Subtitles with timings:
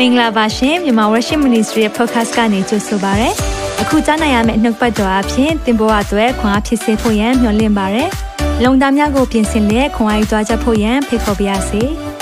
[0.00, 3.28] မင်္ဂလာပါရှင်မြန်မာ Worship Ministry ရဲ့ podcast ကနေကြိုဆိုပါရစေ။
[3.82, 8.04] အခုကြားနိုင်ရမယ့်နှုတ်ပတ်တော်အဖြစ်သင်ပေါ်အပ်ွယ်ခွန်အားဖြစ်စေဖို့ယံမျှဝင့်ပါရစေ။
[8.64, 11.82] လုံတာများကိုပြင်ဆင်လက်ခွန်အားယူကြားချက်ဖို့ယံဖိတ်ခေါ်ပါရစေ။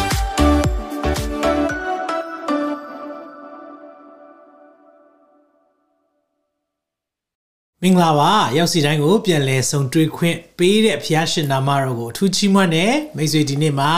[7.87, 13.93] မင်္ဂလာပါရောက်စီတိုင်းကိုပြန်လဲဆုံတွေ့ခွင့်ပေးတဲ့ဖျားရှင်နာမတော်ကိုအထူးချီးမွမ်းတယ်မိတ်ဆွေဒီနေ့မှာ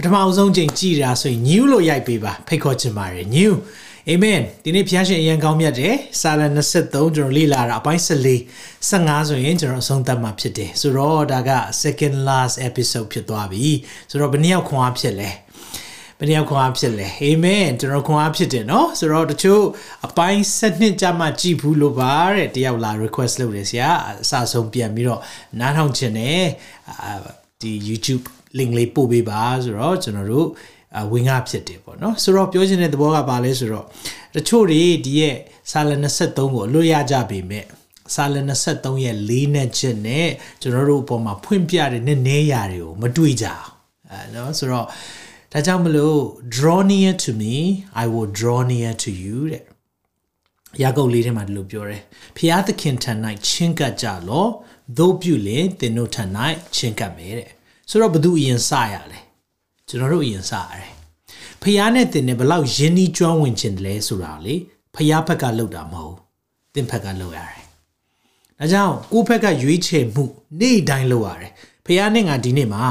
[0.00, 3.52] ပထမအဆုံးချိန်ကြည်တာဆိုရင် new လို့ရိုက်ပေးပါဖိတ်ခေါ်ချင်ပါတယ် new
[4.10, 6.42] amen ဒီနေ့ဖျားရှင်အရန်ကောင်းမြတ်တယ်စာလ
[6.76, 8.36] 23ကျွန်တော်လေ့လာတာအပိုင်း14
[8.88, 11.50] 15ဆိုရင်ကျွန်တော်အဆုံးသတ်မှာဖြစ်တယ်ဆိုတော့ဒါက
[11.82, 13.66] second last episode ဖြစ်သွားပြီ
[14.10, 15.30] ဆိုတော့ဘယ်နှစ်ယောက်ခွန်အားဖြစ်လဲ
[16.18, 19.62] ဘယ်နှယောက်ခွန်အားဖြစ်လဲအာမင်ကျွန်တော်ခွန်အားဖြစ်တယ်နော်ဆိုတော့တချို့
[20.06, 23.88] အပိုင်း7နှစ်ကြာမှကြည်ဘူးလို့ပါတဲ့တယောက်လာ request လုပ်တယ်ဆရာ
[24.22, 25.20] အစဆုံးပြန်ပြီးတော့
[25.60, 26.44] နားထောင်ခြင်းနဲ့
[27.60, 28.24] ဒီ YouTube
[28.58, 30.48] link လေးပို့ပေးပါဆိုတော့ကျွန်တော်တို့
[31.12, 33.86] ဝင်ငါဖြစ်တယ်ပေါ့နော်ဆိုတော့ပြောချင်တဲ့သဘောကဘာလဲဆိုတော့
[34.34, 35.36] တချို့တွေဒီရဲ့
[35.70, 37.64] စာလ23ကိုအလွတ်ရကြပေမဲ့
[38.14, 38.36] စာလ
[38.68, 40.28] 23ရဲ့လေးနဲ့ချက်နဲ့
[40.62, 43.66] ကျွန်တော်တို့အပေါ်မှာဖွင့်ပြတဲ့နည်းနည်းရာတွေကိုမတွေ့ကြအောင်
[44.10, 44.86] အဲနော်ဆိုတော့
[45.52, 46.18] ဒါကြောင့်မလို့
[46.54, 47.54] draw near to me
[48.02, 49.64] i will draw near to you တဲ့
[50.82, 52.02] ယာကုပ်လေးထဲမှာဒီလိုပြောတယ်
[52.36, 53.12] ဖျားသခင်ထံ၌
[53.46, 54.46] ချင်းကပ်ကြလော
[54.98, 56.24] သို့ပြုလင်သင်တို့ထံ၌
[56.76, 57.50] ချင်းကပ်မယ်တဲ့
[57.90, 59.20] ဆိုတော့ဘသူအရင်စရလဲ
[59.88, 60.88] ကျွန်တော်တို့အရင်စရတယ်
[61.62, 64.54] ဖျားနဲ့တင်နဲ့ဘလောက်ယဉ်ဤကျွမ်းဝင်ခြင်းလဲဆိုတာလေ
[64.94, 66.16] ဖျားဘက်ကလှုပ်တာမဟုတ်
[66.74, 67.64] တင်ဘက်ကလှုပ်ရတယ်
[68.58, 70.24] ဒါကြောင့်ကိုယ့်ဘက်ကရွေးချယ်မှု
[70.60, 71.52] နေ့တိုင်းလှုပ်ရတယ်
[71.86, 72.84] ဖျားနဲ့ငါဒီနေ့မှာ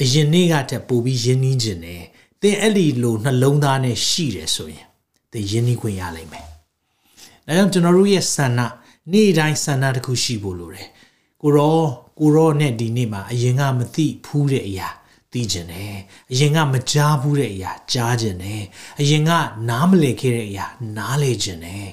[0.00, 2.02] အရင်နေ့ကတည်းပို့ပြီးယဉ်နီးခြင်းတယ်
[2.42, 4.86] သင်အဲ့ဒီလိုနှလုံးသားနဲ့ရှိတယ်ဆိုရင်
[5.32, 6.46] သင်ယဉ်နီးခွင့်ရလိမ့်မယ်
[7.46, 8.60] ဒါကြောင့်ကျွန်တော်တို့ရဲ့ဆန္ဒ
[9.12, 10.88] နေ့တိုင်းဆန္ဒတစ်ခုရှိဖို့လိုတယ်
[11.42, 11.78] ကိုရော
[12.18, 14.88] ကိုရောနဲ့ဒီနေ့မှာအရင်ကမသိဖူးတဲ့အရာ
[15.32, 15.96] သိကျင်တယ်
[16.32, 18.62] အရင်ကမကြားဘူးတဲ့အရာကြားကျင်တယ်
[19.00, 19.30] အရင်က
[19.68, 20.66] နားမလည်ခဲ့တဲ့အရာ
[20.96, 21.88] နားလေကျင်တယ်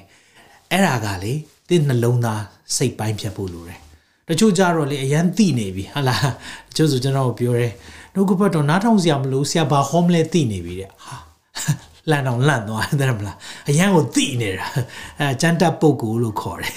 [0.72, 1.34] အဲ့ဒါကလေ
[1.68, 2.42] သင်နှလုံးသား
[2.76, 3.80] စိတ်ပိုင်းဖြတ်ဖို့လိုတယ်
[4.28, 6.30] တချို့ကြတော့လေအရန်သိနေပြီဟာလား
[6.70, 7.74] တချို့ဆိုကျွန်တော်ပြောတယ်
[8.14, 11.16] နှုတ်ကပတ်တော်နားထောင်စရာမလိုဆရာဘာဟောမလဲသိနေပြီတဲ့ဟာ
[12.10, 13.38] လန့်တော့လန့်သွားတယ်မလား
[13.70, 14.68] အရန်ကိုသိနေတာ
[15.20, 16.76] အဲကျန်တက်ပုတ်ကိုလို့ခေါ်တယ်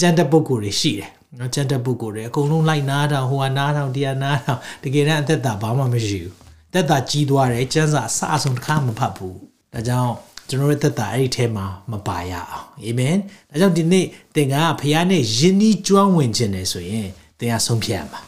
[0.00, 6.34] ကျန်တက်ပုတ်ကိုတွေရှိတယ် နော်ကျန်တက်ပုတ်ကိုတွေအကုန်လုံးလိုက်နားထောင်ဟိုကနားထောင်ဒီကနားထောင်တကယ်တမ်းအသက်တာဘာမှမရှိဘူး
[6.72, 9.36] သက်တာကြီးသွားတယ်ကျန်းစာအစအဆုံးတစ်ခါမဖတ်ဘူး
[9.74, 10.12] ဒါကြောင့်
[10.48, 13.16] ကျွန်တော်ရဲ့သက်တာအဲ့ဒီထဲမှာမပါရအောင်အာမင်
[13.50, 17.08] ဒါကြောင့်ဒီနေ့သင်ကဖခင်နဲ့ယဉ်ဤကျွမ်းဝင်ခြင်းတယ်ဆိုရင်
[17.38, 18.20] သင်ကဆုံးဖြတ်ရမှာ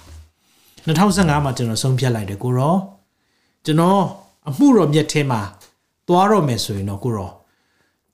[0.87, 2.77] 2015မှာကျွန်တော်ဆုံးဖြတ်လိုက်တယ်ကိုရော
[3.65, 4.03] ကျွန်တော်
[4.49, 5.41] အမှုတော်မြတ်ထဲမှာ
[6.09, 7.31] သွားတော့မယ်ဆိုရင်တော့ကိုရော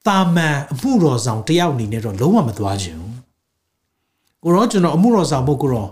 [0.06, 3.06] တာမန်အမှုတော်ဆောင်တယောက်အနေနဲ့တော့လုံးဝမသွားချင်ဘူး
[4.47, 5.89] ကိုရောကျွန်တော်အမှုတော်ဆောင်ဖို့ကိုရော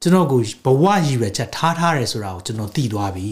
[0.00, 3.26] ကျွန်တော်ကိုဘဝရည်ရွယ်ချက်ထားထားတယ်ဆိုတာကိုကျွန်တော်သိသွားပြီ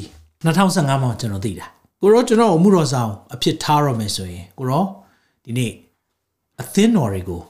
[0.44, 1.66] 2015မှာကျွန်တော်သိတာ
[2.00, 4.84] ကိုရောကျွန်တော်အမှုတော်ဆောင်အဖြစ်ထားရမယ်ဆိုရင်ကိုရော
[5.44, 5.72] ဒီနေ့
[6.60, 7.42] အသင်းတော်တွေကို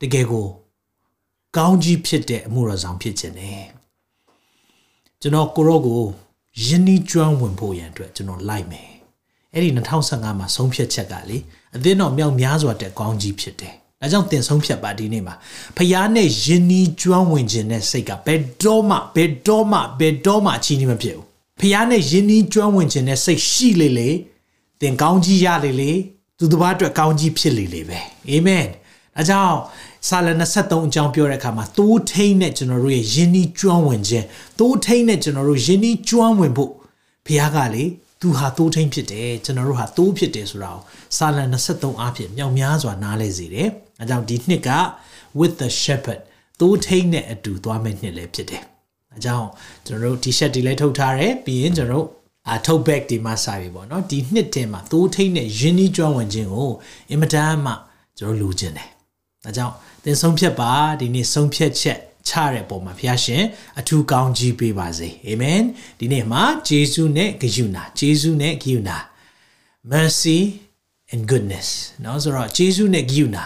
[0.00, 0.46] တကယ်ကို
[1.56, 3.64] ကောင်းကြီးဖြစ်တဲ့အမှုတော်ဆောင်ဖြစ်ခြင်းနဲ့
[5.20, 6.00] ကျွန်တော်ကိုရောကို
[6.64, 8.90] ယဉ်နီးကျွမ်းဝင်ဖို့ရန်အတွက်ကျွန်တော်လိုက်မယ်
[9.52, 11.38] အဲ့ဒီ2015မှာဆုံးဖြတ်ချက်ကလေ
[11.76, 15.34] အသင်းတော်မြောက်များစွာတဲ့ကောင်းကြီးဖြစ်တယ် ဒါကြောင့်တင်ဆုံးဖြတ်ပါဒီနေ့မှာ
[15.76, 21.26] ဖျားနဲ့ယဉ်နီးကျွမ်းဝင်ခြင်းနဲ့စိတ်ကဘယ်တော့မှဘယ်တော့မှဘယ်တော့မှအချီးနှီးမဖြစ်ဘူး
[21.60, 24.10] ဖျားနဲ့ယဉ်နီးကျွမ်းဝင်ခြင်းနဲ့စိတ်ရှိလေလေ
[24.80, 25.92] သင်ကောင်းကြီးရလေလေ
[26.38, 27.98] သူတစ်ပါးအတွက်ကောင်းကြီးဖြစ်လေလေပဲ
[28.30, 28.66] အာမင်
[29.18, 29.56] အဲကြောင့်
[30.08, 34.26] စာလ23အကြောင်းပြောတဲ့အခါမှာသိုးထိန်နဲ့ကျွန်တော်တို့ရဲ့ယဉ်နီးကျွမ်းဝင်ခြင်း
[34.58, 36.72] သိုးထိန်နဲ့ကျွန်တော်တို့ယဉ်နီးကျွမ်းဝင်ဖို့
[37.26, 37.84] ဖျားကလေ
[38.20, 40.80] သူဟာသိုးထိန်ဖြစ်တယ်ကျွန်တော်တို့ဟာသိုးဖြစ်တယ်ဆိုတာကို
[41.16, 41.38] စာလ
[41.70, 43.68] 23အားဖြင့်မြောက်များစွာနားလဲစေတယ်
[44.02, 44.70] အဲကြောင့်ဒီနှစ်က
[45.38, 46.20] with the shepherd
[46.60, 48.62] သိုးထိန်နဲ့အတူသွားမယ့်နှစ်လည်းဖြစ်တယ်
[49.16, 49.48] အကြောင်း
[49.86, 52.06] ကျွန်တော်တို့ t-shirt တွေလည်းထုတ်ထားတယ်ပြီးရင်ကျွန်တော်တို့
[52.50, 56.70] အထုတ် bag ဒီမှာစာပြီပေါ့နော်ဒီနှစ်တင်မှာသိုးထိတ်နဲ့ရင်းနှီးကျွမ်းဝင်ခြင်းကို
[57.10, 57.72] အင်မတန်မှ
[58.18, 58.88] ကျွန်တော်လိုချင်တယ်။
[59.44, 59.74] ဒါကြောင့်
[60.04, 63.42] သင်ဆုံးဖြတ်ပါဒီနေ့ဆုံးဖြတ်ချက်ချတဲ့ပုံမှာဘုရားရှင်
[63.78, 65.60] အထူးကောင်းကြီးပေးပါစေ။အာမင်။
[65.98, 68.90] ဒီနေ့မှာဂျေစုနဲ့ဂယုဏဂျေစုနဲ့ဂယုဏ
[69.92, 70.38] mercy
[71.12, 71.68] and goodness
[72.04, 73.38] နော်ဆိုတော့ဂျေစုနဲ့ဂယုဏ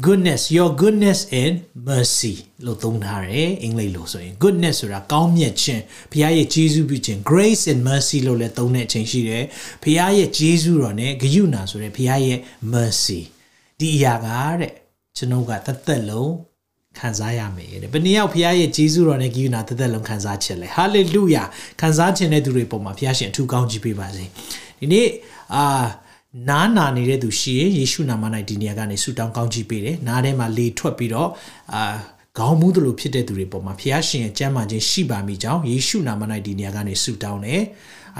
[0.00, 1.54] goodness your goodness and
[1.88, 5.82] mercy လို့သုံးထားတယ်အင်္ဂလိပ်လိုဆိုရင် goodness ဆိုတာကောင်းမြတ်ခြင်း
[6.12, 9.44] ဘုရားရဲ့ကျေးဇူးပြုခြင်း grace and mercy လို့လည်းသုံးတဲ့အချိန်ရှိတယ်
[9.82, 12.38] ဘုရားရဲ့ကျေးဇူးတော်နဲ့ဂရုဏာဆိုတဲ့ဘုရားရဲ့
[12.72, 13.20] mercy
[13.78, 14.28] ဒီအရာက
[14.60, 14.72] တဲ့
[15.16, 16.32] ကျွန်တော်ကသက်သက်လုံး
[16.98, 21.46] ခံစားရမယ်တဲ့ဘယ်နှယောက်ဘုရားရဲ့ကျေးဇူးတော်နဲ့ဂရုဏာသက်သက်လုံးခံစားခြင်းလဲ hallelujah
[21.80, 24.24] ခံစားခြင်းတဲ့သူတွေပုံမှာဘုရားရှင်အထူးကောင်းကြီးပေးပါစေ
[24.80, 25.08] ဒီနေ့
[25.54, 25.64] အာ
[26.48, 31.30] နားနာနေတဲ့သူရှိရင်ယေရှုနာမ၌ဒီနေရာကနေဆုတောင်းကောင်းချီးပေးတယ်နားထဲမှာလေထွက်ပြီးတော့
[31.74, 31.82] အာ
[32.38, 37.62] ခေါင်းမူးသလိုဖြစ်တဲ့သူတွေပေါ်မှာဖျားရှင်ရဲ့ကျမ်းမာခြင်းရှိပါမိကြောင်းယေရှုနာမ၌ဒီနေရာကနေဆုတောင်းတယ်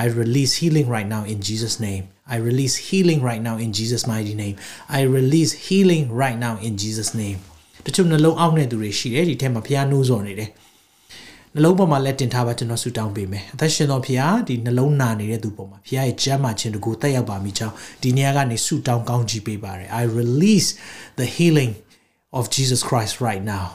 [0.04, 4.02] I release healing right now in Jesus name I release healing right now in Jesus
[4.12, 4.56] mighty name
[4.98, 7.38] I release healing right now in Jesus name
[7.86, 10.50] တချို့နှလုံးအောက်နေသူတွေရှိတယ်ဒီထဲမှာဖျားနှိုးစော်နေတယ်
[11.55, 20.69] နှလုံးပေါ်မှာလက်တင်ထားပါကျွန်တော်ဆူတောင်းပေးမယ်အသက်ရှင်တော်ဖျားဒီနှလုံးနာနေတဲ့သူပေါ်မှာဖျားရဲ့ကြမ်းမှခြင်းတကူတက်ရောက်ပါမိကြောင်းဒီနေရာကနေဆူတောင်းကောင်းချီးပေးပါရယ် I release
[21.19, 21.73] the healing
[22.37, 23.67] of Jesus Christ right now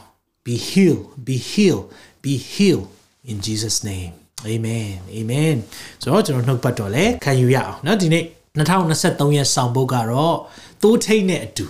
[0.45, 1.85] be healed be healed
[2.25, 2.87] be healed
[3.29, 4.13] in Jesus name
[4.53, 5.57] amen amen
[6.01, 8.23] ဆိုတော့ကျွန်တော်နှုတ်ပတ်တော်လဲခံယူရအောင်เนาะဒီနေ့
[8.57, 10.37] 2023ရဲ့ဆောင်ပုတ်ကတော့
[10.83, 11.67] သိုးထိတ်နဲ့အတူ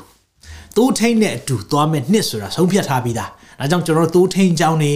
[0.78, 3.30] သိုးထိတ်နဲ့အတူသွားမဲ့နှစ်ဆိုတာဆုံးဖြတ်ထားပြီးသား
[3.60, 4.92] ဒါကြောင့်ကျွန်တော်သိုးထိန်เจ้าနေ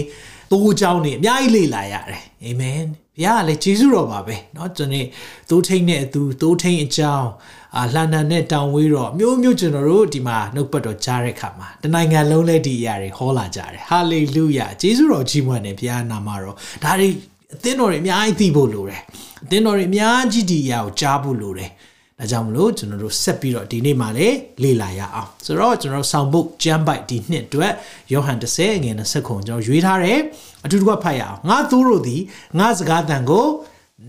[0.51, 2.79] သိုးเจ้าနေအများကြီးလေ့လာရတယ်အာမင်
[3.15, 5.07] ဘုရားကလည်းကျေးဇူးတော်ပါပဲเนาะကျွန်တော်
[5.50, 7.29] သိုးထိန်နဲ့အတူသိုးထိန်အကြောင်း
[7.77, 17.09] အာလှန်နံနဲ့တောင်ဝေးတော့မျိုးမျိုးကျွန်တော်တို့ဒီမှာနှုတ်ပတ်တော်ကြားတဲ့ခါမှာတနိုင်ငံလုံးလဲဒီအရာတွေဟောလာကြတယ်ဟာလေလုယာကျေးဇူးတော်ကြီးမွန်တယ်ဘုရားနာမတော်ဒါတွေ
[17.56, 19.01] အသင်းတော်တွေအများကြီးသိဖို့လိုတယ်
[19.44, 21.71] အသင်းတော်တွေအများကြီးဒီအရာကိုကြားဖို့လိုတယ်
[22.19, 27.72] ဒါကြောင့်မလို့ကျွန်တော်တို့ဆက်ပြီးတော့ဒီနေ့မှလည်းလေ့လာရအောင်ဆိုတော့ကျွန်တော်ဆောင်ဘုတ်ကျမ်းပိုက်ဒီနှစ်အတွက်
[28.12, 30.20] ယောဟန်30ငွေ20ခုကျွန်တော်ရွေးထားတယ်
[30.64, 32.20] အတူတူကဖတ်ရအောင်ငါသူတို့သည်
[32.58, 33.46] ငါစကားတန်ကို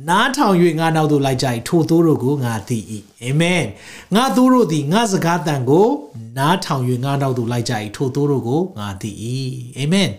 [0.10, 2.80] နားထောင်၍ငါနောက်သို့လိုက်ကြ၏ထိုသို့တို့ကိုငါသိ၏
[3.24, 3.64] အာမင်
[4.16, 5.88] ငါသူတို့သည်ငါစကားတန်ကို
[6.38, 9.12] နားထောင်၍ငါနောက်သို့လိုက်ကြ၏ထိုသို့တို့ကိုငါသိ၏
[9.78, 10.10] အာမင်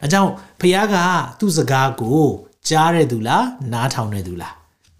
[0.00, 0.96] ဒါကြောင့်ဖခင်က
[1.38, 2.24] သူ့စကားကို
[2.68, 4.54] ကြားတဲ့သူလားနားထောင်တဲ့သူလား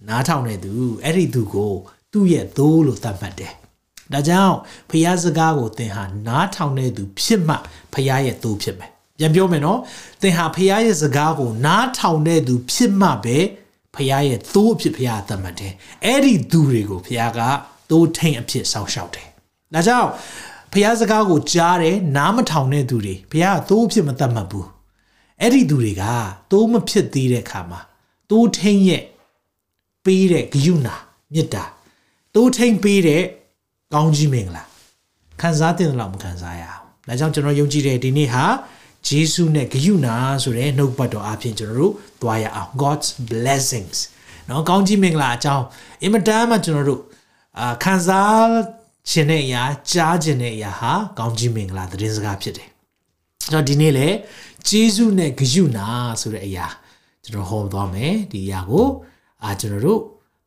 [0.08, 0.72] နားထောင်တဲ့သူ
[1.02, 1.74] အဲ့ဒီသူကို
[2.12, 3.52] သူ့ရဲ့သိုးလို့သတ်မှတ်တယ်။
[4.12, 4.56] ဒါကြောင့်
[4.90, 7.54] ဖျားစကားကိုသင်ဟာနားထောင်တဲ့သူဖြစ်မှ
[7.94, 9.78] ဖျားရဲ့သိုးဖြစ်မယ်။ပြန်ပြောမယ်နော်။
[10.22, 13.38] သင်ဟာဖျားရဲ့စကားကိုနားထောင်တဲ့သူဖြစ်မှပဲ
[13.94, 15.72] ဖျားရဲ့သိုးအဖြစ်ဖျားသတ်မှတ်တယ်။
[16.04, 17.40] အဲ့ဒီသူတွေကိုဖျားက
[17.90, 19.26] သိုးထိန်အဖြစ်စောင့်ရှောက်တယ်။
[19.74, 20.08] ဒါကြောင့်
[20.72, 24.66] ဖျားစကားကိုကြားတယ်နားမထောင်တဲ့သူတွေဖျားကသိုးအဖြစ်မသတ်မှတ်ဘူး။
[25.40, 26.04] အဲ့ဒီသူတွေက
[26.50, 27.80] သိုးမဖြစ်သေးတဲ့အခါမှာ
[28.30, 29.02] သိုးထိန်ရဲ့
[30.04, 30.88] ပေးတဲ့ဂယုဏ
[31.32, 31.64] မေတ္တာ
[32.35, 33.23] တိုးထိန်ပေးတဲ့
[33.93, 34.63] ကောင်းကြီးမင်္ဂလာ
[35.41, 38.45] ခံစားတင်တယ်လို့မခံစားရအောင်။ဒါကြောင့်ကျွန်တော်ယုံကြည်တဲ့ဒီနေ့ဟာ
[39.07, 40.07] ဂျေစုနဲ့ဂယုဏ
[40.43, 43.97] ဆိုတဲ့နှုတ်ပတ်တော်အပြင်ကျွန်တော်တို့သွားရအောင် God's blessings
[44.47, 45.65] เนาะကောင်းကြီးမင်္ဂလာအကြောင်း
[46.03, 47.01] အင်မတန်မှကျွန်တော်တို့
[47.59, 48.49] အာခံစား
[49.09, 52.69] ခြင်းတဲ့အရာကြားခြင်းတဲ့အရာဟာကောင်းကြီးမင်္ဂလာသတင်းစကားဖြစ်တယ်။
[53.43, 54.07] ကျွန်တော်ဒီနေ့လေ
[54.67, 55.79] ဂျေစုနဲ့ဂယုဏ
[56.21, 56.67] ဆိုတဲ့အရာ
[57.23, 58.87] ကျွန်တော်ဟောသွားမယ်ဒီအရာကို
[59.43, 60.01] အာကျွန်တော်တို့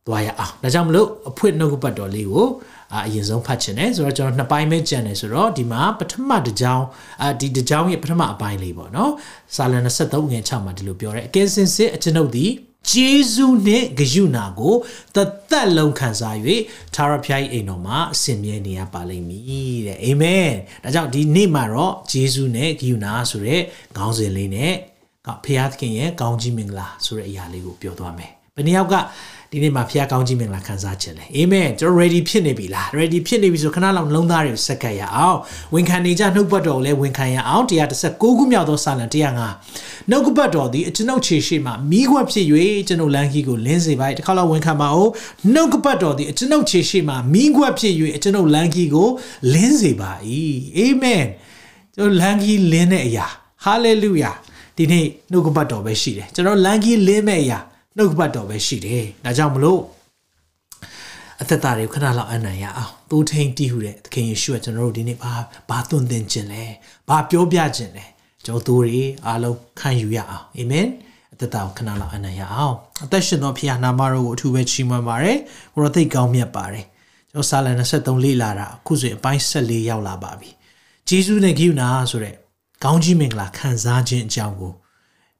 [0.06, 2.46] သွားရအောင်ဒါကြောင့်မလို့အဖွင့်နှုတ်ပတ်တော်လေးကို
[2.92, 6.86] အာအရင်ဆုံးဖတ်ချင်တယ်ဆိုတော့ကျွန်တော်နှစ်ပိုင်းပဲကြံတယ်ဆိုတော့ဒီမှာပထမတစ်ကြောင်း
[7.22, 9.12] အာဒီတစ်ကြောင်းရဲ့ပထမအပိုင်းလေးပေါ့နော်
[9.54, 12.50] စာလန်23ငွေ6မှာဒီလိုပြောတယ်အကယ်စင်စစ်အကျွန်ုပ်သည်
[12.90, 14.74] ဂျေဇုနှင့်ဂယုဏကို
[15.14, 15.18] တ
[15.50, 16.36] သက်လုံးခံစား၍
[16.94, 19.44] သာရဖျား၏အိမ်တော်မှာအစဉ်မြဲနေရပါလိမ့်မည်
[19.86, 20.50] တဲ့အာမင်
[20.84, 23.62] ဒါကြောင့်ဒီနေ့မှာတော့ဂျေဇုနဲ့ဂယုဏဆိုတဲ့
[23.96, 24.74] ခေါင်းစဉ်လေးနဲ့
[25.44, 28.94] ဖျားသခင်ရဲ့ကောင်းကြီးမင်္ဂလာဆိုတဲ့အရာလေးကိုပြောသွားမယ်ဘယ်နှယောက်က
[29.52, 35.38] ဒီနေ့မှာဖခင်ကောင်းကြီးမင်္ဂလာခံစားခြင်းလဲအာမင်ကျွန်တော် ready ဖြစ်နေပြီလား ready ဖြစ်နေပြီဆိုခဏလောက်နှလုံးသားတွေကိုစက္ကပ်ရအောင်
[35.74, 39.04] ဝန်ခံနေကြနှုတ်ပတ်တော်ကိုလည်းဝန်ခံရအောင်136ခုမြောက်သောစာလံ
[39.56, 42.46] 105နှုတ်ပတ်တော်သည်အကျွန်ုပ်ခြေရှိမှမိခွက်ဖြစ်၍
[42.88, 45.10] ကျွန်ုပ်လမ်းကြီးကိုလင်းစေပါ၏တစ်ခါလောက်ဝန်ခံပါအောင်
[45.54, 49.08] နှုတ်ပတ်တော်သည်အကျွန်ုပ်ခြေရှိမှမိခွက်ဖြစ်၍ကျွန်ုပ်လမ်းကြီးကို
[49.54, 50.10] လင်းစေပါ၏
[50.76, 51.24] အာမင်
[51.96, 53.26] ကျွန်တော်လမ်းကြီးလင်းတဲ့အရာ
[53.64, 54.36] hallelujah
[54.76, 57.60] ဒီနေ့နှုတ်ပတ်တော်ပဲရှိတယ်ကျွန်တော်လမ်းကြီးလင်းမဲ့အရာ
[57.96, 59.80] နှုတ်ပတ်တော်ပဲရှိတယ်ဒါကြောင့်မလို့
[61.40, 65.32] အသက်တာတွေကိုခဏလောက်အနံ့ရအောင်သိုးထိန်တီးဟူတဲ့သခင်ယေရှုကကျွန်တော်တို့ဒီနေ့ဘာ
[65.70, 66.64] ဘာသွန်သင်ခြင်းလဲ
[67.08, 68.04] ဘာပြောပြခြင်းလဲ
[68.44, 70.86] ကျွန်တော်တို့တွေအားလုံးခံယူရအောင်အာမင်
[71.32, 75.38] အသက်တာကိုခဏလောက်အနံ့ရအောင်အသက်ရှင်သောဖခင်နာမတော်ကိုအထူးပဲချီးမွမ်းပါတယ်
[75.74, 76.84] ကိုရောသိကောင်းမြတ်ပါတယ်
[77.30, 80.50] ကျွန်တော်စာလန်23လေ့လာတာအခုဆိုရင်အပိုင်း14ရောက်လာပါပြီ
[81.08, 82.34] ဂျေဇုနဲ့ဂိယူနာဆိုတဲ့
[82.84, 84.72] ကောင်းကြီးမင်္ဂလာခံစားခြင်းအကြောင်းကို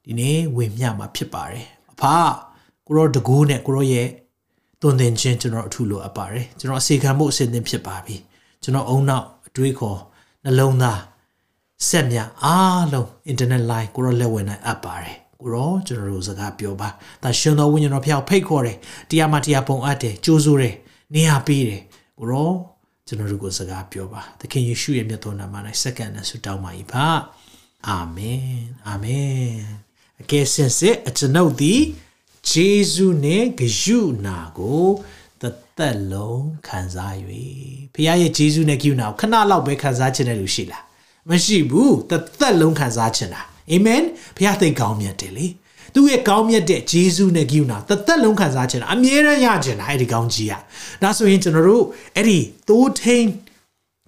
[0.05, 2.03] ဒီနေ့ဝေမျှမှာဖြစ်ပါတယ်အ ဖ
[2.87, 4.07] ကိုရောတကူးနဲ့ကိုရောရဲ့
[4.81, 8.15] သွန်သင်ခြင်းကျွန်တော်အထူးလိုအပ်ပါတယ်ကျွန်တော်အစီခံမှုအစဉ်သင်ဖြစ်ပါပြီ
[8.63, 9.99] ကျွန်တော်အုံနောက်အတွေးခေါ်
[10.43, 10.99] နှလုံးသား
[11.87, 16.89] ဆက်မြအားလုံး internet line ကိုရောလက်ဝင်နိုင်အပ်ပါတယ်ကိုရောကျွန်တော်တို့စကားပြောပါ
[17.23, 18.77] ဒါရှင်တော်ဝိညာဉ်တော်ဖျောက်ဖိတ်ခေါ်တယ်
[19.09, 20.75] တရားမှတရားပုံအပ်တယ်ကြိုးစိုးတယ်
[21.13, 21.81] နေရာပေးတယ်
[22.19, 22.51] ကိုရော
[23.07, 27.07] ကျွန်တော်တို့ကိုစကားပြောပါသခင်ယေရှုရဲ့မြတ်တော်နာမ၌စက္ကန့်နဲ့ဆုတောင်းပါ၏ပါ
[27.87, 28.43] အာမင်
[28.87, 29.90] အာမင်
[30.21, 31.81] အကယ်စင်စစ်အကျွန်ုပ်သည်
[32.49, 34.87] ဂျေဇုနှင့်ဂယုနာကို
[35.41, 35.43] တ
[35.77, 37.13] သက်လုံးခံစား၍
[37.93, 40.83] ဖခင်ရဲ့ဂျေဇုနဲ့ဂယုနာကိုခဏလောက်ပဲခံစားခြင်းတဲ့လူရှိလား
[41.29, 44.03] မရှိဘူးတသက်လုံးခံစားခြင်းလားအာမင်
[44.35, 45.47] ဖခင်သိကောင်းမြတ်တယ်လေ
[45.93, 50.61] သူ့ရဲ့ကောင်းမြတ်တဲ့ဂျေဇုနဲ့ဂိူနာတသက်လုံးခံစားခြင်းအမြဲတမ်းရခြင်းလားအဲ့ဒီကောင်းကြီးอ่ะ
[51.01, 51.85] ဒါဆိုရင်ကျွန်တော်တို့
[52.15, 53.25] အဲ့ဒီသိုးထိန်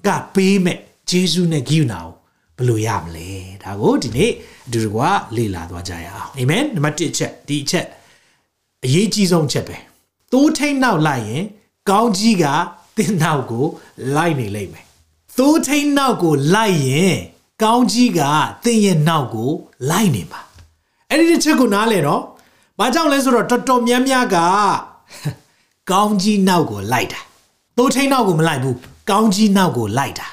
[0.07, 0.77] ကပေးမဲ့
[1.09, 2.12] ဂျေဇုနဲ့ဂိူနာကို
[2.57, 3.29] ဘယ်လိုရမလဲ
[3.63, 4.31] ဒါကိုဒီနေ့
[4.67, 5.01] အတူတကွ
[5.35, 7.85] လေ့လာသွားကြရအောင်အာမင်နံပါတ်1ချက်ဒီအချက်
[8.85, 9.77] အရေးကြီးဆုံးချက်ပဲ
[10.31, 11.43] သိုးထိန်နောက်လိုက်ရင်
[11.89, 12.45] ကောင်းကြီးက
[12.97, 13.65] သင်နောက်ကို
[14.15, 14.85] လိုက်နေလိမ့်မယ်
[15.37, 17.15] သိုးထိန်နောက်ကိုလိုက်ရင်
[17.63, 18.21] ကောင်းကြီးက
[18.63, 19.49] သင်ရဲ့နောက်ကို
[19.89, 20.41] လိုက်နေပါ
[21.09, 22.21] အဲ့ဒီတစ်ချက်ကိုနားလဲတော့
[22.79, 24.37] ဘာကြောင့်လဲဆိုတော့တော်တော်များများက
[25.91, 27.19] ကောင်းကြီးနောက်ကိုလိုက်တာ
[27.77, 28.77] သိုးထိန်နောက်ကိုမလိုက်ဘူး
[29.09, 30.27] ကောင်းကြီးနောက်ကိုလိုက်တာ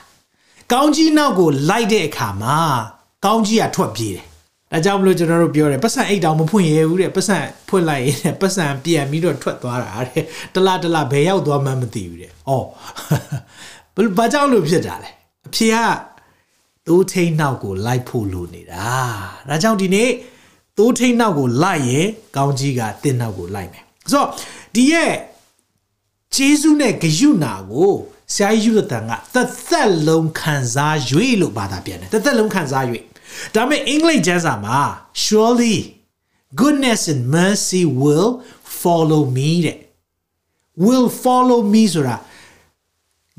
[0.72, 2.58] ကောင်းကြီးနောက်ကိုလိုက်တဲ့အခါမှာ
[3.24, 4.24] ကောင်းကြီးကထွက်ပြေးတယ်
[4.72, 10.24] ဒါကြောင့်မလို့ကျွန်တော်တို့ပြောတယ်ပတ်စံအိတ်တောင်မဖွင့်ရဘူးတဲ့ပတ်စံဖွင့်လိုက်ရင်ပတ်စံပြန်ပြီးတော့ထွက်သွားတာတဲ့
[10.54, 12.66] တလားတလားဘယ်ရောက်သွားမှမသိဘူးတဲ့။အော်
[14.16, 15.10] ဘာကြောင့်လို့ဖြစ်တာလဲ။
[15.46, 15.76] အဖေက
[16.86, 18.86] သိုးထိန်နောက်ကိုလိုက်ဖို့လိုနေတာ။
[19.48, 20.10] ဒါကြောင့်ဒီနေ့
[20.76, 24.28] သိုးထိန်နောက်ကိုလိုက်ရင်ကောင်းကြီးကတင်းနောက်ကိုလိုက်မယ်။ဆိုတော့
[24.74, 25.12] ဒီရဲ့
[26.34, 27.92] ဂျေစုနဲ့ဂယုနာကို
[28.34, 30.94] ဆရာကြီးယူသတန်ကသက်သက်လုံးခံစား၍
[31.40, 32.84] လို့ဘာသာပြန်တယ်သက်သက်လုံးခံစား၍
[33.54, 34.78] ဒါပေမဲ့အင်္ဂလိပ်ကျမ်းစာမှာ
[35.25, 35.76] surely
[36.60, 38.30] goodness and mercy will
[38.82, 39.78] follow me တဲ့
[40.87, 42.16] will follow me ဆိုတာ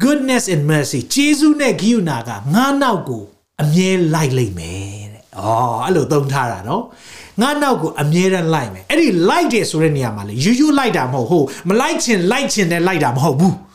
[0.04, 3.24] goodness and mercy ဂျေဇုနဲ့ဂိယူနာကငါနောက်ကို
[3.62, 6.84] အမြဲလိုက်လိမ့်မယ်တဲ့။အော်အဲ့လိုသုံးထားတာနော်။
[7.42, 13.56] ငါနောက်ကိုအမြဲတမ်းလိုက်မယ်။အဲ့ဒီလိုက်တယ်ဆိုတဲ့နေရာမှာလေယူယူလိုက်တာမဟုတ်ဟုတ်မလိုက်ချင်လိုက်ချင်တဲ့လိုက်တာမဟုတ်ဘူး။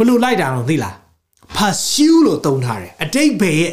[0.00, 0.94] ဘယ်လိုလိုက်တာလဲသိလား။
[1.56, 3.72] pursue လို့သုံးထားတယ်။အတိတ်ဘယ်ရဲ့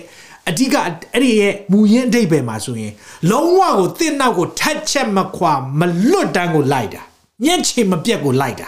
[0.50, 0.76] အဓိက
[1.14, 2.94] အဲ့ဒီရဲ့မူရင်းအတိတ်ပဲမှာဆိုရင်
[3.32, 7.02] လုံးဝကိုတင့်နောက်ကိုထက်ချက်မခွာမလွတ်တန်းကိုလိုက်တာ
[7.46, 8.68] ညက်ချင်မပြက်ကိုလိုက်တာ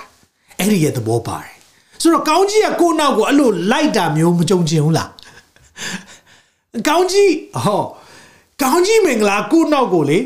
[0.58, 1.54] အဲ့ဒီရဲ့သဘောပါတယ်
[2.02, 5.10] ဆိုတော့ကောင်းကြီးကကိုနောက်ကိုအဲ့လိုလိုက်တာမျိုးမကြုံချင်ဘူးလား
[6.88, 7.82] ကောင်းကြီးဟော
[8.62, 10.20] ကောင်းကြီးမင်္ဂလာကိုနောက်ကိုလေ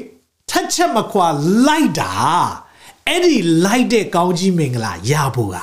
[0.49, 1.27] ထက်ချက်မခွာ
[1.67, 2.11] လိုက်တာ
[3.07, 3.35] အဲ့ဒီ
[3.65, 5.57] လိုက်တဲ့ကောင်းကြီးမင်္ဂလာရဖို့က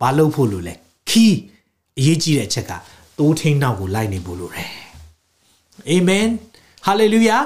[0.00, 0.74] ဘာလို့ဖို့လို့လဲ
[1.18, 1.36] ခီး
[1.98, 2.72] အရေးကြီးတဲ့ချက်က
[3.18, 4.70] သိုးထိန်နောက်ကိုလိုက်နေဖို့လို့တယ်
[5.88, 6.26] အာမင်
[6.86, 7.38] ဟာလေလုယာ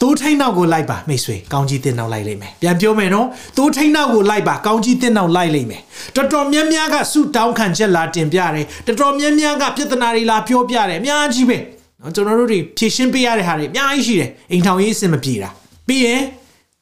[0.00, 3.26] သိုးထိန်နောက်ကိုလိုက်ပါမိတ်ဆွေကောင်းကြီးတင်နောက်လိုက်လိမ့်မယ်ပြန်ပြောမယ်နော်
[3.56, 5.82] သိုးထိန်နောက်ကိုလိုက်ပါကောင်းကြီးတင်နောက်လိုက်လိမ့်မယ်
[6.16, 11.58] တော်တော်များများကဆုတောင်းခံချက်လာတင်ပြတယ်တော်တော်များများကပြဿနာတွေလာပြောပြတယ်အများကြီးပဲ
[12.00, 15.48] နော်ကျွန်တော်တို့တွေဖြည့်ရှင်းပေးရတဲ့ဟာတွေအများကြီးရှိတယ်အိမ်ထောင်ရေးအဆင်မပြေတာ
[15.88, 16.20] ပြီးရင်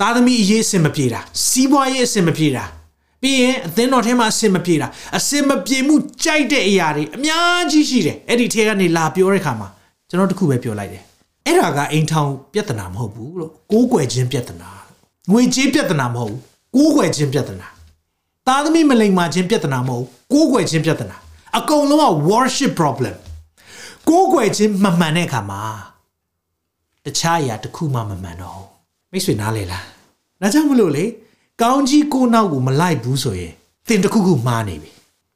[0.00, 2.64] သားသမီးအရေးအဆင်မပြေတာစီးပွားရေးအဆင်မပြေတာ
[3.23, 9.69] ပြီးရင်အသင်းတော်ထဲမှာအဆင်မပြေတာအဆင်မပြေမှုကြိုက်တဲ့အရာတွေအများကြီးရှိတယ်အဲ့ဒီထဲကနေလာပြောတဲ့ခါမှာ
[10.09, 11.02] ကျွန်တော်တခုပဲပြောလိုက်တယ်
[11.47, 14.71] အဲ့ဒါကအိမ်ထောင်ပြဿနာမဟုတ်ဘူးလို့ကိုးကွယ်ခြင်းပြဿနာ
[15.31, 16.41] ငွေကြေးပြဿနာမဟုတ်ဘူး
[16.76, 17.69] ကိုးကွယ်ခြင်းပြဿနာ
[18.47, 21.17] သားသမီးမလိမ္မာခြင်းပြဿနာမဟုတ်ကိုးကွယ်ခြင်းပြဿနာ
[21.59, 23.17] အကုန်လုံးက worship problem
[24.09, 25.62] ကိုးကွယ်ခြင်းမမှန်တဲ့အခါမှာ
[27.05, 28.62] တခြားအရာတစ်ခုမှမမှန်တော့
[29.12, 29.85] မိတ်ဆွေနားလေလား
[30.41, 31.05] ဒါကြောင့်မလို့လေ
[31.62, 33.52] ကောင်းကြီးကိုနောက်ကိုမလိုက်ဘူးဆိုရင်
[33.88, 34.90] သင်တစ်ခုခုမှားနေပြီ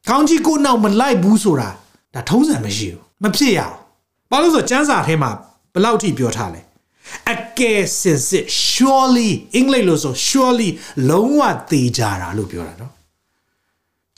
[0.09, 1.69] ကောင်းကြီးကိုနောက်မလိုက်ဘူးဆိုတာ
[2.15, 3.75] ဒါထုံးစံမရှိဘူးမဖြစ်ရအောင်
[4.31, 5.31] ဘာလို့ဆိုစမ်းစာထဲမှာ
[5.73, 6.61] ဘယ်လောက်ထိပြောထားလဲ
[7.33, 10.69] အကယ်စင်စစ် surely အင်္ဂလိပ်လို့ဆို surely
[11.11, 11.41] လုံးဝ
[11.71, 12.93] သေကြတာလို့ပြောတာနော်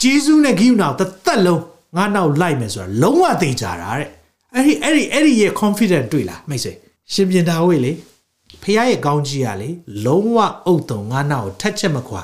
[0.01, 1.61] ဂျေဇုနဲ့ဂိယူနာတသက်လုံး
[1.95, 4.09] ငါနောက်လိုက်မယ်ဆိုတာလုံးဝသေကြတာတဲ့
[4.55, 6.73] အဲ့ဒီအဲ့ဒီအဲ့ဒီရဲ့ confident တွေ့လားမိတ်ဆွေ
[7.13, 7.91] ရှင်ပြန်တာဝေးလေ
[8.63, 9.69] ဖះရဲ့ကောင်းကြီးကလေ
[10.05, 12.21] လုံးဝအုတ်တုံငါနောက်ကိုထက်ချက်မခွာ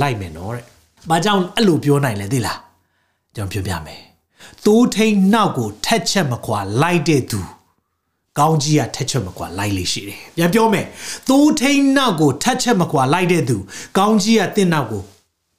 [0.00, 0.64] လိုက်မယ်နော်တဲ့။
[1.10, 2.58] ဘာကြောင့်အဲ့လိုပြောနိုင်လဲသိလား။
[3.34, 4.00] ကျွန်တော်ပြောပြမယ်။
[4.64, 7.40] သိုးထိန်နောက်ကိုထက်ချက်မခွာလိုက်တဲ့သူ
[8.38, 10.86] ကောင်းကြီးကထက်ချက်မကွာလိုက်လေရှိတယ်။ပြန်ပြောမယ်။
[11.28, 13.56] သိုးထိန်နောက်ကိုထက်ချက်မကွာလိုက်တဲ့သူ
[13.98, 15.02] ကောင်းကြီးကတင့်နောက်ကို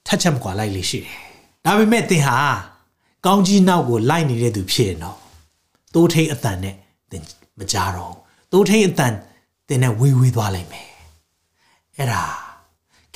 [0.07, 1.17] ထက်ချက်မကွာလိုက်လေရှိတယ်။
[1.65, 2.37] ဒါပေမဲ့သင်ဟာ
[3.25, 5.17] ကောင်းကြီးနောက်ကိုလိုက်နေတဲ့သူဖြစ်ရင်တော့
[5.93, 6.75] သိုးထိန်အတန်နဲ့
[7.11, 7.23] သင်
[7.59, 8.13] မကြတော့။
[8.51, 9.13] သိုးထိန်အတန်
[9.69, 10.89] သင်နဲ့ဝေးဝေးသွားလိမ့်မယ်။
[11.97, 12.23] အဲ့ဒါ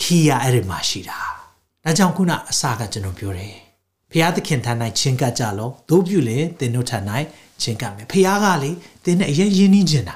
[0.02, 1.18] ခီးရအဲ့ဒီမှာရှိတာ။
[1.84, 3.56] ဒါကြောင့်ခုနအစာကကျွန်တော်ပြောတယ်။
[4.12, 7.06] ဖျားသခင်ထမ်း၌ချင်းကပ်ကြလော။တို့ပြုလေသင်တို့ထမ်း၌
[7.62, 8.72] ချင်းကပ်မယ်။ဖျားကလေ
[9.04, 10.16] သင်နဲ့အရင်ရင်းနှီးခြင်းတာ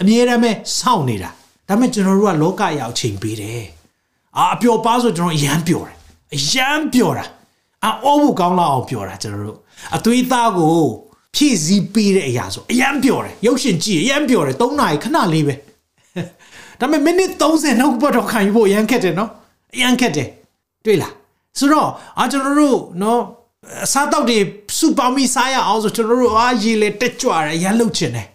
[0.00, 1.30] အမြဲတမ်းပဲစောင့်နေတာ
[1.68, 3.64] ဒါပေမဲ့ကျွန်တော်တို့ကလောကရောက်ချိန်ပေးတယ်
[4.36, 5.96] အာအပျော်ပါဆိုကျွန်တော်အရန်ပျော်တယ်
[6.34, 7.26] အရန်ပျော်တာ
[7.84, 9.58] အာအောဖို့ကောင်းလောက်အောင်ပျော်တာကျွန်တော်တို့
[9.96, 10.76] အသွေးသားကို
[11.34, 15.54] ဖြည့်စည်းပေးတဲ့အရာဆိုအရန်ပျော်တယ်ရုပ်ရှင်ကြည့်အရန်ပျော်တယ်၃နာရီခဏလေးပဲ
[16.80, 19.30] ဒါပေမဲ့မိနစ်30နောက်ပတ်တော့ခံယူဖို့အရန်ခက်တယ်နော်
[19.74, 20.28] အရန်ခက်တယ်
[20.84, 21.12] တွေ့လား
[21.58, 23.20] ဆိုတော့အာကျွန်တော်တို့နော်
[23.84, 24.38] အစားတောက်တွေ
[24.78, 28.26] စုပေါင်းပြီးစားရအောင်ဆိုကျွန်တော်တို့အားရေလေတက်ကြွတယ်ရမ်းလုပ်ချင်တယ်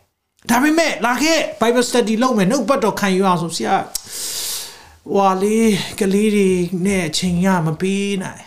[0.50, 3.76] ဒါပေမဲ့လာခဲ့ Bible study လုပ်မယ်နှုတ်ပတ်တော်ခံယူအောင်ဆိုဆရာ
[5.16, 6.50] ဝါလေးကလေးတွေ
[6.86, 8.42] နဲ့အချိန်ရမပေးနိုင်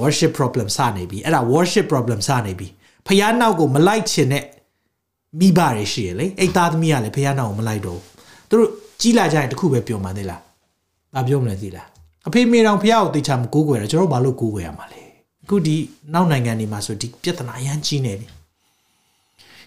[0.00, 2.68] worship problem စနေပြီအဲ့ဒါ worship problem စနေပြီ
[3.06, 4.44] ဖះနောက်ကိုမလိုက်ချင်တဲ့
[5.38, 8.00] မိဘတွေရှိရလေအဲ့သားသမီးကလည်းဖះနောက်ကိုမလိုက်တော့
[8.50, 10.40] သူတို့ကြီးလာကြရင်တခုပဲပြောမှသေးလား
[11.14, 11.86] ဘာပြောမလဲသိလား
[12.26, 15.02] အဖေမေတော်ဖះကိုတေချာမကိုးကွယ်တယ်ကျွန်တော်ဘာလို့ကိုးကွယ်ရမှာလဲ
[15.44, 15.76] အခုဒီ
[16.12, 18.26] နောက်နိုင်ငံတွေမှာဆိုဒီပြဿနာအရန်ကြီးနေပြီ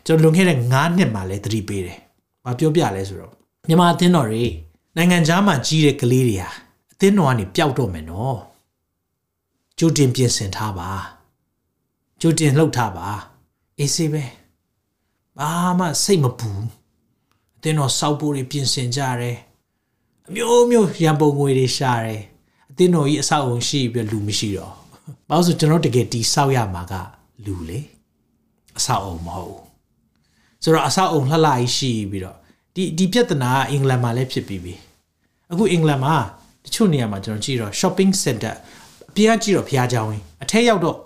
[0.05, 1.97] ကျွန်တော်လွန်ခဲ့တဲ့9နှစ်မှာလဲသတိပေးတယ်။
[2.45, 3.33] ဘာပြောပြလဲဆိုတော့
[3.67, 4.45] မြန်မာအသင်းတော်တွေ
[4.95, 6.49] နိုင်ငံခြားမှာကြီးတဲ့ကလေးတွေဟာ
[6.93, 8.37] အသင်းတော်ကနေပျောက်တော့မယ်နော်
[9.79, 10.89] ကြိုတင်ပြင်ဆင်ထားပါ
[12.21, 13.07] ကြိုတင်လှုပ်ထားပါ
[13.79, 14.23] အေးစေးပဲ
[15.37, 15.49] ဘာ
[15.79, 16.82] မှစိတ်မပူအ
[17.63, 19.37] တင်းတော့စောက်ဖို့တွေပြင်ဆင်ကြတယ်
[20.29, 22.21] အမျိုးမျိုးရံပုံငွေတွေရှာတယ်
[22.71, 24.73] အတင်းတော်ကြီးအဆောက်အုံရှိပြီးလူမရှိတော့
[25.29, 26.93] ဘာလို့ဆိုကျွန်တော်တကယ်တီဆောက်ရမှာက
[27.45, 27.79] လူလေ
[28.77, 29.61] အဆောက်အုံမဟုတ်
[30.63, 32.37] ဆိုတော့အဆောက်အုံလှလှကြီးရှိပြီးတော့
[32.75, 34.73] ဒီဒီပြဿနာကအင်္ဂလန်မှာလည်းဖြစ်ပြီးပြီ
[35.51, 36.15] အခုအင်္ဂလန်မှာ
[36.65, 38.53] တချို့နေရာမှာကျွန်တော်ကြည့်တော့ shopping center
[39.09, 40.97] အပြင်ကကြည့်တော့ဖျားချောင်းကြီးအထက်ရောက်တော့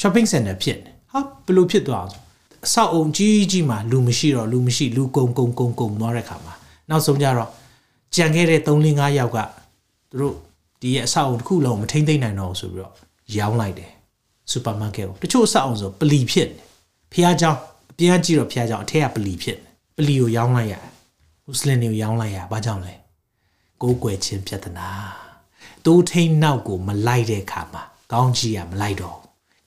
[0.00, 2.21] shopping center ဖြစ်နေဟာဘယ်လိုဖြစ်သွားအောင်
[2.66, 6.54] အဆောက်အုံကြီးကြီးမှာလူမရှိတော့လူမရှိလူကုံကုံကုံကုံသွားတဲ့ခါမှာ
[6.90, 7.50] နောက်ဆုံးကြတော့
[8.14, 10.34] ကြံခဲ့တဲ့3 4 5ယောက်ကသူတို့
[10.80, 12.94] ဒီရဲ့အဆောက်အုံတစ်ခုလုံးမထိမ့်သိမ့်နိုင်တော့ဆိုပြီးတော့
[13.36, 13.90] ရောင်းလိုက်တယ်
[14.50, 16.62] စူပါမားကတ်ကိုတချို့အဆောက်အုံဆိုပလီဖြစ်နေ
[17.12, 17.60] ဖျားချောင်း
[17.92, 20.82] အပြင်ကကြည့်တော့ဖျားချောင်းအထက်ကပလီဖြစ်နေပလီကိုရောင်းလိုက်ရတယ်
[21.46, 22.94] မွတ်စလင်တွေကိုရောင်းလိုက်ရဘာကြောင့်လဲ
[23.82, 24.88] ကိုးကွယ်ခြင်းပြဿနာ
[25.86, 29.16] တိုးထိန်နောက်ကိုမလိုက်တဲ့ခါမှာကောင်းကြီးကမလိုက်တော့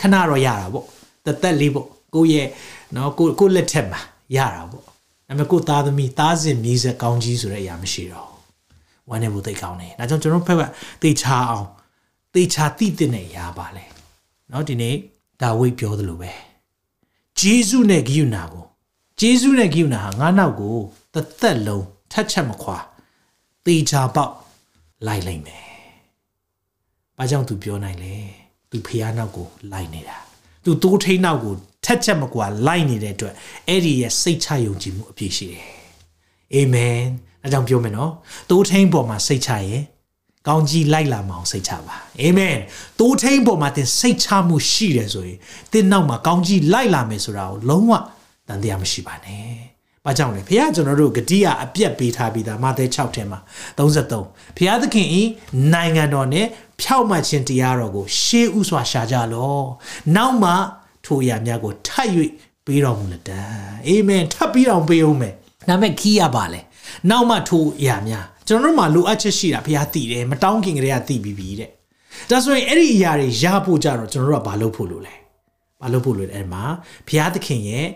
[0.01, 0.85] ခဏတော့ရတာပေါ့
[1.25, 2.47] တသက်လေးပေါ့ကိုရဲ့
[2.95, 4.01] နော်ကိုကိုလက်ထက်မှာ
[4.35, 4.91] ရတာပေါ့ဒါ
[5.27, 8.29] ပေမဲ့ကိုသားသမီးသားစဉ်မြေးဆက်ကောင်းကြီးဆိုတဲ့အရာမရှိတော့
[9.09, 10.61] ဝမ်းနေဖို့သိကောင်းတယ်ဒါကြောင့်ကျွန်တော်ဖက်က
[11.01, 11.65] သိချအောင်
[12.33, 13.85] သိချသိတဲ့အရာပါလေ
[14.51, 14.95] နော်ဒီနေ့
[15.41, 16.31] ဒါဝိတ်ပြောသလိုပဲ
[17.39, 18.65] ဂျေဇုနဲ့ဂိယူနာကို
[19.19, 20.75] ဂျေဇုနဲ့ဂိယူနာဟာငါးနောက်ကို
[21.13, 22.77] တသက်လုံးထက်ချက်မခွာ
[23.65, 24.33] သေချာပေါက်
[25.07, 25.63] လိုက်လိုက်မယ်။
[27.17, 28.13] ဘာကြောင့်သူပြောနိုင်လဲ။
[28.71, 30.17] तू ဖះနောက်ကိုလိုက်နေတာ။
[30.63, 31.53] तू တိုးထိန်နောက်ကို
[31.85, 33.33] ထက်ချက်မကွာလိုက်နေတဲ့အတွက်
[33.67, 35.65] အဲ့ဒီရဲ့စိတ်ချယုံကြည်မှုအပြည့်ရှိတယ်။
[36.53, 36.99] အာမင်။
[37.43, 38.11] အဲကြောင့်ပြောမယ်နော်။
[38.49, 39.83] တိုးထိန်ပေါ်မှာစိတ်ချရင်
[40.47, 42.57] ကောင်းကြီးလိုက်လာမအောင်စိတ်ချပါအာမင်
[42.99, 45.37] တိုးထိန်ပေါ်မှာသင်စိတ်ချမှုရှိတယ်ဆိုရင်
[45.71, 47.91] သင်နောက်မှာကောင်းကြီးလိုက်လာမယ်ဆိုတာကိုလုံးဝ
[48.47, 49.55] တန်တရားမရှိပါနဲ့
[50.05, 53.39] ဘာကြောင့်လဲဘုရားကျွန်တော်တို့ဂတိကအပြက်ပေးထားပြီးသားမာသဲ6ထဲမှာ
[53.77, 55.21] 33ဘုရားသခင်ဤ
[55.74, 56.48] နိုင်ငံတော်နဲ့
[56.81, 59.59] ဖြောက်မှတ်ခြင်းတရားတော်ကိုရှေးဥစွာရှာကြလော
[60.15, 60.51] နောက်မှ
[61.05, 62.09] ထိုအရာများကိုထပ်၍
[62.65, 63.41] ပေးတော်မူလက်တံ
[63.87, 65.33] အာမင်ထပ်ပြီးအောင်ပေးအောင်မယ်
[65.70, 66.61] ဒါမဲ့ခီးရပါလေ
[67.09, 71.70] နောက်မှထိုအရာများကျွန်တော်တို့မှာလိုအပ်ချက်ရှိတာဘုရားသိတယ်မတောင်းခင်ကလေးကသိပြီးပြီတဲ့
[72.29, 75.15] ဒါဆိုရင်အဲ့ဒီအရာတွေရဖို့ကြတော့ကျွန်တော်တို့ကဘာလုပ်ဖို့လိုလဲ
[75.81, 76.63] ဘာလုပ်ဖို့လိုလဲအဲ့မှာ
[77.07, 77.87] ဘုရားသခင်ရဲ့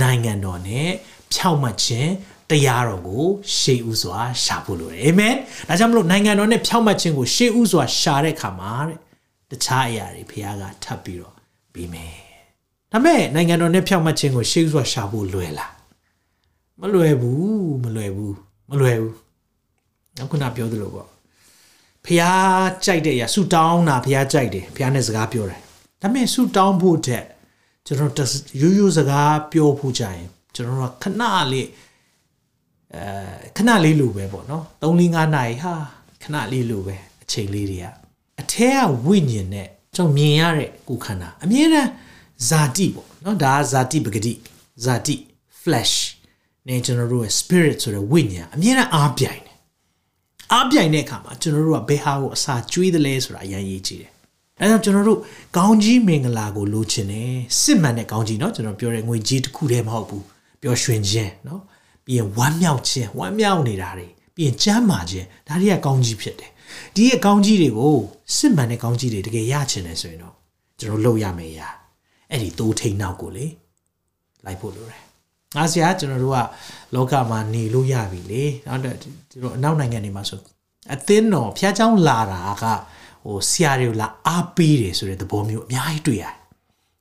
[0.00, 0.88] နိုင်ငံတော်နဲ့
[1.32, 2.10] ဖြောက်မှတ်ခြင်း
[2.50, 3.24] တရားတော်ကို
[3.56, 5.34] ရှေးဥစွာရှာဖို့လိုတယ်အာမင်
[5.68, 8.98] ဒါကြောင့်မလို့နိုင်ငံတော်နဲ့ဖြောက်မှတ်ခြင်းကိုရှေးဥစွာရှာတဲ့အခါမှာတဲ့
[9.50, 11.34] တခြားအရာတွေဘုရားကထပ်ပြီးတော့
[11.72, 12.25] ပြီးမယ်
[12.92, 15.72] ဒါမဲ့နိုင်ငံတော်နဲ့ဖြောက်မှတ်ခြင်းကိုရှေးဥစွာရှာဖို့လွယ်လား
[16.80, 18.36] မလွယ်ဘူးမလွယ်ဘူး
[18.70, 19.14] မလွယ်ဘူး
[20.16, 21.08] နောက်ခုနပြောသလိုပေါ့
[22.04, 22.22] ဖះ
[22.84, 25.60] ကြိုက်တဲ့အရာဆူတောင်းတာဖះကြိုက်တယ်ဖះနဲ့စကားပြောတယ်
[26.02, 27.24] ဒါပေမဲ့ဆူတောင်းဖို့တဲ့
[27.86, 31.22] ကျွန်တော်ရိုးရိုးစကားပြောဖို့ကြရင်ကျွန်တော်ကခဏ
[31.52, 31.68] လေး
[32.94, 33.02] အဲ
[33.56, 35.74] ခဏလေးလိုပဲပေါ့နော်3 4 5နာရီဟာ
[36.22, 37.86] ခဏလေးလိုပဲအချိန်လေးတွေက
[38.40, 41.90] အထက်ကဝိညာဉ်နဲ့ကျွန်တော်မြင်ရတဲ့ကိုခန္ဓာအမြဲတမ်း
[42.49, 44.33] ဇာတိပေါ့နော်ဒါကဇာတိပဂတိ
[44.83, 45.15] ဇာတိ
[45.61, 45.95] flesh
[46.67, 49.55] နဲ့ကျွန်တော်တို့ရဲ့ spirit ဆိုတဲ့ဝိညာဉ်အမြဲတမ်းအားပြိုင်တယ်
[50.53, 54.11] အားပြိုင်တဲ့အခါမှာကျွန်တော်တို့ကဘယ်ဟာကိုအစာကျွေးတယ်လဲဆိုတာအရင်ရေးကြည့်တယ်
[54.59, 55.19] အဲဒါကြောင့်ကျွန်တော်တို့
[55.57, 60.25] ကောင်းကြီးမင်္ဂလာကိုလိုချင်တယ်စစ်မှန်တဲ့ကောင်းကြီးเนาะကျွန်တော်ပြောတဲ့ငွေကြီးတစ်ခုတည်းမဟုတ်ဘူး
[60.61, 61.59] ပျော်ရွှင်ခြင်းเนาะ
[62.05, 66.51] ပြီးရင်ဝမ်းမြောက်ခြင်းဝမ်းမြောက်နေတာတွေပြီးရင်ကျမ်းမာခြင်းဒါတွေကကောင်းကြီးဖြစ်တယ်
[66.95, 67.95] ဒီရဲ့ကောင်းကြီးတွေကို
[68.35, 70.35] စစ်မှန်တဲ့ကောင်းကြီးတွေတကယ်ရချင်တယ်ဆိုရင်တော့
[70.79, 71.69] ကျွန်တော်လုပ်ရမယ်ရာ
[72.31, 73.45] အဲ့ဒီတိုးထိန်နောက်ကိုလေ
[74.45, 75.01] လိုက်ဖို့လိုတယ်
[75.55, 76.39] ငါဆရာကျွန်တော်တို့က
[76.95, 79.07] လောကမှာနေလို့ရပြီလေနောက်တော့ဒီ
[79.41, 80.39] လိုအနောက်နိုင်ငံတွေမှာဆို
[80.93, 82.65] အသင်းတော်ဖျားเจ้าလာတာက
[83.25, 86.35] ဟိုဆရာတွေကိုလာအားပေးတယ်ဆိုတဲ့သဘောမျိုးအများကြီးတွေ့ရတယ်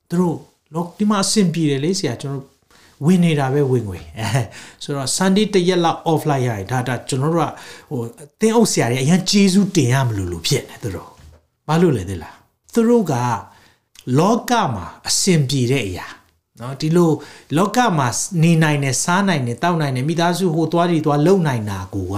[0.09, 0.37] သူတို့
[0.75, 2.47] လောဒီမှာအဆင်ပြေတယ်လေဆရာကျွန်တော်
[3.07, 4.41] ဝင်နေတာပဲဝင်ငွေအဲ
[4.83, 7.53] ဆိုတော့ Sunday တရက်လောက် off လိုက်ရရင်ဒါဒါကျွန်တော်တို့က
[7.91, 11.09] ဟိုအသင်းအုပ်ဆရာတွေအရင်ကျေးဇူးတင်ရမလို့လို့ဖြစ်နေသူတို့
[11.69, 12.35] ဘာလို့လဲသိလား
[12.75, 13.15] သူတို့က
[14.20, 16.08] လောကမှာအစဉ်ပြေတဲ့အရာ
[16.60, 17.12] နော်ဒီလို
[17.58, 18.08] လောကမှာ
[18.44, 22.18] နေနိုင်တယ်စားနိုင်တယ်တောက်နိုင်တယ်မိသားစုဟိုသွားဒီသွားလုံနိုင်တာကိုက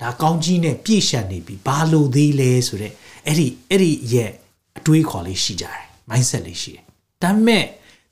[0.00, 2.94] ဒါကောင်းကြီးနဲ့ပြည့်ရှံနေပြီဘာလို့သေးလဲဆိုတော့
[3.26, 4.30] အဲ့ဒီအဲ့ဒီရဲ့
[4.78, 6.84] အတွေးခေါ်လေးရှိကြတယ် mindset လေးရှိတယ်
[7.22, 7.64] ဒါပေမဲ့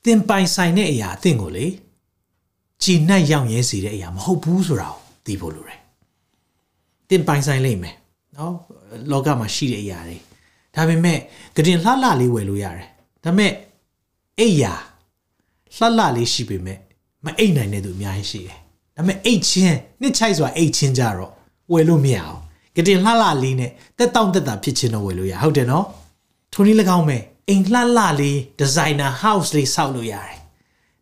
[0.05, 1.67] သင်ပိုင်ဆိုင်တဲ့အရာအသင်ကိုလေ
[2.83, 5.81] ကြည်နှက်ရောက်ရဲစေတဲ့အရာမဟုတ်ဘူးဆိုတာကိုသိဖို့လိုတယ်
[7.09, 7.97] သင်ပိုင်ဆိုင်လိမ့်မယ်
[8.37, 8.55] နော်
[9.11, 10.17] လောကမှာရှိတဲ့အရာတွေ
[10.75, 11.19] ဒါပေမဲ့
[11.57, 12.89] ကတင်လှလှလေးဝယ်လို့ရတယ်
[13.25, 13.53] ဒါပေမဲ့
[14.41, 14.75] အိယာ
[15.77, 16.79] လှလှလေးရှိပေမဲ့
[17.25, 18.59] မအိတ်နိုင်တဲ့သူအများကြီးရှိတယ်
[18.97, 21.33] ဒါပေမဲ့အိတ်ချင်းနှစ်ချိုက်စွာအိတ်ချင်းကြတော့
[21.73, 22.41] ဝယ်လို့မရအောင်
[22.77, 25.87] ကတင်လှလှလေးနဲ့တက်တောင့်တက်တာဖြစ်ချင်းတော့ဝယ်လို့ရဟုတ်တယ်နော်
[26.53, 30.39] ထိုနည်း၎င်းမဲ့အိမ်လှလှလေးဒီဇိုင်နာ house လေးဆောက်လို့ရတယ်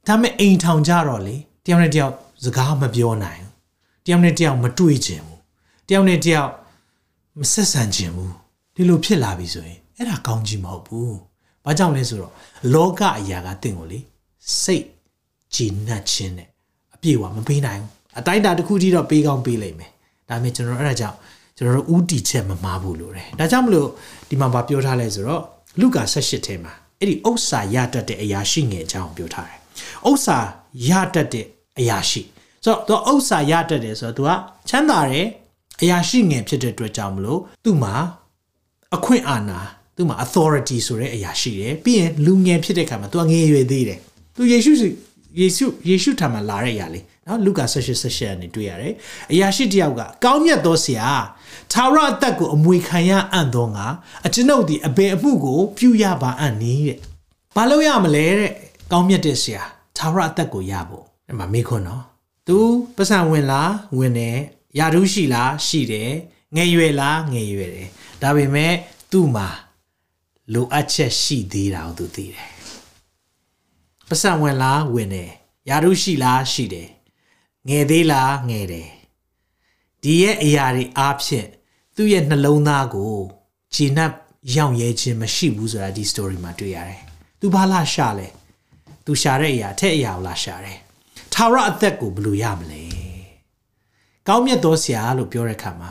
[0.06, 2.12] ဒါပေမဲ့အိမ်ထောင်ကြတော့လေတယောက်နဲ့တယောက်
[2.44, 3.52] စကားမပြောနိုင်ဘူး
[4.06, 5.40] တယောက်နဲ့တယောက်မတွေ့ချင်ဘူး
[5.88, 6.50] တယောက်နဲ့တယောက်
[7.38, 8.32] မဆက်ဆံချင်ဘူး
[8.74, 11.16] ဒီလိုဖြစ်လာပြီဆိုရင်အဲ့ဒါကောင်းကြီးမဟုတ်ဘူး
[11.66, 12.32] ဘာကြောင့်လဲဆိုတော့
[12.74, 13.98] လောကအရာကတင့်ကိုလေ
[14.62, 14.84] စိတ်
[15.54, 16.48] ကြည်နပ်ခြင်းနဲ့
[16.94, 19.90] အပြည့်အဝမပေးနိုင်ဘူးအတိုင်းတာတစ်ခုတည်းတော့ပေးကောင်းပေးလိမ့်မယ်
[20.28, 21.16] ဒါပေမဲ့ကျွန်တော်အဲ့ဒါကြောင့်
[21.56, 23.88] ကျွန်တော်တို့ဥတီချက်မမားဘူးလို့တယ်ဒါကြောင့်မလို့
[24.28, 25.42] ဒီမှာဗာပြောထားလဲဆိုတော့
[25.80, 29.58] လူကာ18ထဲမှာအဲ့ဒီဥစ္စာရတတ်တဲ့အရာရှိငယ်အကြောင်းပြောထားတယ်
[30.08, 30.38] ဥစ္စာ
[30.88, 31.46] ရတတ်တဲ့
[31.78, 32.22] အရာရှိ
[32.64, 34.30] ဆိုတော့သူဥစ္စာရတတ်တယ်ဆိုတော့ तू က
[34.68, 35.26] ချမ်းသာတယ်
[35.82, 37.94] အရာရှိငယ်ဖြစ်တဲ့အတွက်ကြောင့်မလို့သူ့မှာ
[38.94, 39.60] အခွင့်အာဏာ
[39.96, 43.98] သူ့မှာ authority ဆိုတဲ့အရာရှိတယ်ပြီးရင်လူငယ်ဖြစ်တဲ့ခါမှာ तू ငယ်ရွယ်သေးတယ်
[44.36, 44.72] သူယေရှု
[45.40, 48.92] ယေရှုယေရှုထံမှာလာတဲ့အရာလေးနော်လူကာ16 16နဲ့တွေ့ရတယ်
[49.32, 51.08] အရာရှိတယောက်ကကောင်းမြတ်သောဆရာ
[51.72, 53.86] သာရအသက်ကိုအမွေခံရအံ့သောငါ
[54.26, 56.98] အကျွန်ုပ်ဒီအဘယ်အမှုကိုပြုရပါအံ့နည်းတဲ့
[57.56, 58.52] ဘာလို့ရမလဲတဲ့
[58.92, 59.62] ကောင်းမြတ်တဲ့ဆရာ
[59.98, 62.02] သာရအသက်ကိုရဖို့ဒီမှာမေးခွန်းနော်
[62.48, 62.56] तू
[62.96, 64.38] ပတ်စံဝင်လားဝင်တယ်
[64.78, 66.10] ယာရုရှိလားရှိတယ်
[66.56, 67.88] ငယ်ရွယ်လားငယ်ရွယ်တယ်
[68.22, 68.72] ဒါပေမဲ့
[69.10, 69.48] သူ့မှာ
[70.52, 72.48] လိုအပ်ချက်ရှိသေးတာကိုသူသိတယ်
[74.08, 75.30] ပတ်စံဝင်လားဝင်တယ်
[75.68, 76.88] ယာရုရှိလားရှိတယ်
[77.68, 78.88] ငယ်သေးလားငယ်တယ်
[80.02, 81.48] ဒီရဲ့အရာတွေအားဖြင့်
[81.94, 83.14] သူ့ရဲ့နှလုံးသားကို
[83.74, 84.12] ဂျင်းပ်
[84.54, 87.00] ရောင်ရဲခြင်းမရှိဘူးဆိုတာဒီ story မှာတွေ့ရတယ်။
[87.40, 88.28] तू ဘာလာရှာလဲ။
[89.04, 90.78] तू ရှာတဲ့အရာအထက်အရာကိုလာရှာတယ်။
[91.32, 92.82] ထာဝရအသက်ကိုဘယ်လိုရမလဲ။
[94.28, 95.90] ကောင်းမြတ်သောဆရာလို့ပြောတဲ့အခါမှာ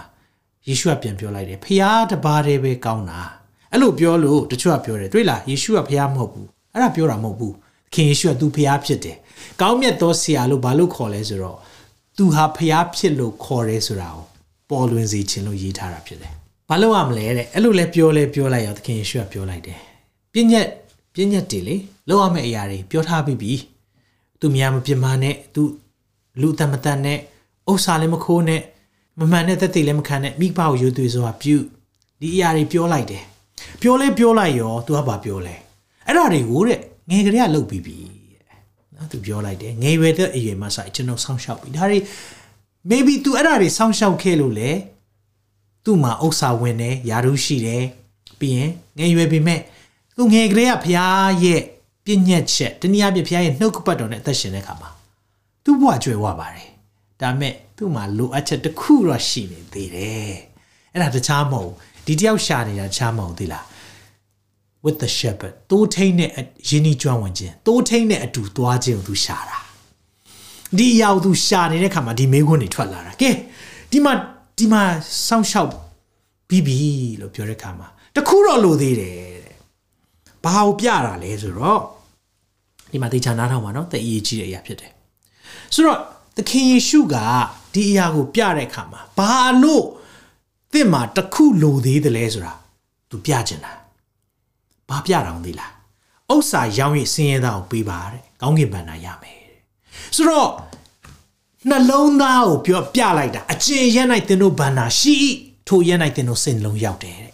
[0.68, 3.22] ယေရှုကပြန်ပြောလိုက်တယ်။ဖျားတပါးတည်းပဲကောင်းတာ။
[3.76, 7.58] အဲ့လိုပြောလို့တချို့ကပြောတယ်တွေ့လားယေရှုကဖះမဟုတ်ဘူးအဲ့ဒါပြောတာမဟုတ်ဘူးသ
[7.94, 9.18] ခင်ယေရှုက तू ဖះဖြစ်တယ်
[9.62, 11.58] ကောင်းမြတ်သောဆရာလို့ဘာလို့ခေါ်လဲဆိုတော့
[12.18, 14.26] तू ဟာဖះဖြစ်လို့ခေါ်တယ်ဆိုတာကို
[14.70, 16.34] ပေါ်လွင်စေခြင်းလို့ရေးထားတာဖြစ်တယ်
[16.70, 19.80] ဘာလို့ရမလဲတဲ့အဲ့လိုလဲပြောလဲပြောလိုက်ရောသခင်ယေရှုကပြောလိုက်တယ်
[20.34, 20.68] ပြည့်ညက်
[21.14, 21.76] ပြည့်ညက်တယ်လေ
[22.10, 23.54] လောက်ရမယ့်အရာတွေပြောထားပြီးပြီ
[24.40, 25.64] သူများမပြမနဲ့သူ
[26.42, 27.20] လူတမတန်နဲ့
[27.72, 28.62] ဥစ္စာလည်းမခိုးနဲ့
[29.20, 31.58] မမှန်တဲ့သက်သေလည်းမခံနဲ့မိဘကိုယုံသွေးစွာပြု
[32.20, 33.24] ဒီအရာတွေပြောလိုက်တယ်
[33.81, 35.55] ပြောလဲပြောလိုက်ရော तू ကဘာပြောလဲ။
[36.07, 36.79] အဲ့ဒါတွေကိုတဲ့
[37.11, 37.97] ငယ်ကလေးကလှုပ်ပြီးပြီ
[38.33, 38.43] တဲ့။
[38.97, 41.99] နော် तू ပြောလိုက်တယ်ငယ်ရွယ်တဲ့အရွယ်မှာဆိုင်ကျွန်တော်ဆောင်းလျှောက်ပြီ။ဒါတွေ
[42.91, 44.71] maybe तू အဲ့ဒါတွေစောင့်ရှောက်ခဲ့လို့လေ
[45.85, 47.85] သူ့မှာဥစ္စာဝင်တယ်ယာရုရှိတယ်
[48.41, 49.61] ပြီးရင်ငယ်ရွယ်ပေမဲ့
[50.17, 51.61] သူငယ်ကလေးကဖရားရဲ့
[52.05, 54.91] ပြည့်ညက်ချက်တနည်းအားဖြင့်ဖရားရဲ့နှုတ်ကပတ်တော်နဲ့အသက်ရှင်တဲ့ခါမှာ
[55.65, 56.69] သူ့ဘဝကျွယ်ဝပါတယ်
[57.21, 60.35] ဒါပေမဲ့သူ့မှာလိုအပ်ချက်တစ်ခုတော့ရှိနေသေးတယ်
[60.93, 61.73] အဲ့ဒါတခြားမဟုတ်
[62.08, 63.64] ဒီတယောက်ရှာနေတာတခြားမဟုတ်သေးလား
[64.86, 66.30] with the shepherd တိုးထိန်နဲ့
[66.70, 69.58] ယင်းဤကျွမ်းဝင်ခြင်းတိုးထိန်နဲ့အတူသွားခြင်းကိုသူရှာတာ
[70.78, 73.32] ဒီအရာကိုသူရှာနေတဲ့ခါမှာဒီမေးခွန်းတွေထွက်လာတာကဲ
[73.92, 74.14] ဒီမှာ
[74.58, 74.82] ဒီမှာ
[75.28, 75.70] စောင့်ရှောက်
[76.50, 76.78] ပြီးပြီ
[77.22, 79.16] လို့ပြောတဲ့ခါမှာတခုတော့လိုသေးတယ်
[79.46, 79.56] တဲ့
[80.44, 81.82] ဘာကိုပြတာလဲဆိုတော့
[82.92, 84.92] ဒီမှာတေချာနားထောင်ပါနော်တအရေးကြီးတဲ့အရာဖြစ်တယ်
[85.74, 86.00] ဆိုတော့
[86.38, 87.16] သခင်ယေရှုက
[87.74, 89.86] ဒီအရာကိုပြတဲ့အခါမှာဘာလို့
[90.76, 92.54] သင်မှာတခုလိုသေးတယ်လဲဆိုတာ
[93.10, 93.74] သူပြချင်တာ
[94.90, 95.72] ဘာပြတာအောင်သေးလား
[96.34, 99.60] ဥစ္စာရောင်းရစင်းရဲသားကိုပေးပါတဲ့ကောင်းကင်ဘဏ္ဍာရမယ်တဲ့
[100.16, 100.50] ဆိုတော့
[101.70, 105.14] နှလုံးသားကိုပြောပြလိုက်တာအကျင့်ရ၌သင်တို့ဘန္နာရှိ၏
[105.68, 107.34] ထိုရ၌သင်တို့စိတ်လုံးရောက်တယ်တဲ့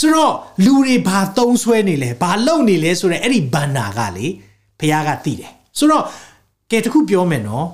[0.00, 4.26] ဆိုတော့လူတွေဘာသုံးဆွဲနေလဲဘာလုပ်နေလဲဆိုတော့အဲ့ဒီဘန္နာကလေ
[4.78, 6.04] ဖခင်ကသိတယ်ဆိုတော့
[6.70, 7.66] ကဲတခုပြောမယ်နော်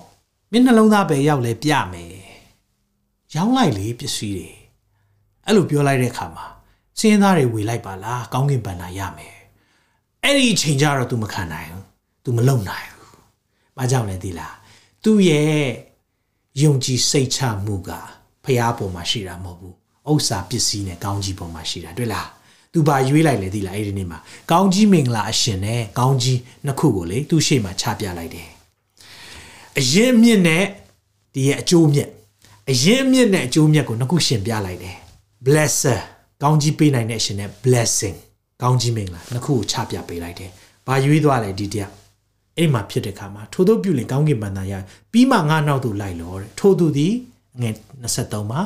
[0.52, 2.15] မင်းနှလုံးသားပဲရောက်လဲပြမယ်
[3.36, 4.50] ရောင်းလိုက်လေပစ္စည်းတွေ
[5.44, 6.46] အဲ့လိုပြောလိုက်တဲ့အခါမှာ
[6.98, 9.36] စင်းသားတွေဝေလိုက်ပါလားကောင်းကင်ဘန္နာရမယ်
[10.22, 11.84] အဲ့ဒီအချိန်ကျတော့ तू မခံနိုင်ဘူး
[12.24, 13.10] तू မလုံနိုင်ဘူး
[13.76, 14.54] ဘာကြောင့်လဲသိလား
[15.04, 15.62] သူ့ရဲ့
[16.62, 17.90] ယုံကြည်စိတ်ချမှုက
[18.44, 19.74] ဖျားပေါ်မှာရှိတာမဟုတ်ဘူး
[20.10, 22.28] ဥစ္စာပစ္စည်းနဲ့ကောင်းကြီးပေါ်မှာရှိတာတွေ့လား
[22.72, 24.18] သူဘာရွေးလိုက်လဲသိလားအဲ့ဒီနေ့မှာ
[24.50, 28.48] ကောင်းကြီးမင်္ဂလာအရှင်နဲ့ကောင်းကြီးနှစ်ခုကိုလေသူ့ရှေ့မှာချပြလိုက်တယ်
[29.78, 30.64] အရင်မြင့်နဲ့
[31.34, 32.10] ဒီရဲ့အကျိုးမြတ်
[32.72, 34.96] အရင်မြင့်နဲ့အကျိုးမြတ်ကိုနှစ်ခုရှင်ပြလိုက်တယ်
[35.46, 36.00] blesser
[36.42, 38.16] ကောင်းကြီးပေးနိုင်တဲ့အရှင်နဲ့ blessing
[38.62, 40.50] ကောင်းကြီးမင်္ဂလာနှစ်ခုကိုချပြပေးလိုက်တယ်
[40.86, 41.92] ဘာရွေးသွားလဲဒီတရား
[42.56, 44.72] အဲ့မှာဖြစ်တဲ့ခါမှာထို့သောပြုလင်ကောင်းကင်ဘန္တာရ
[45.12, 47.14] ပြီးမှငါနောက်သို့လိုက်လောတဲ့ထို့သူသည်
[47.62, 48.60] ငယ်23မှာ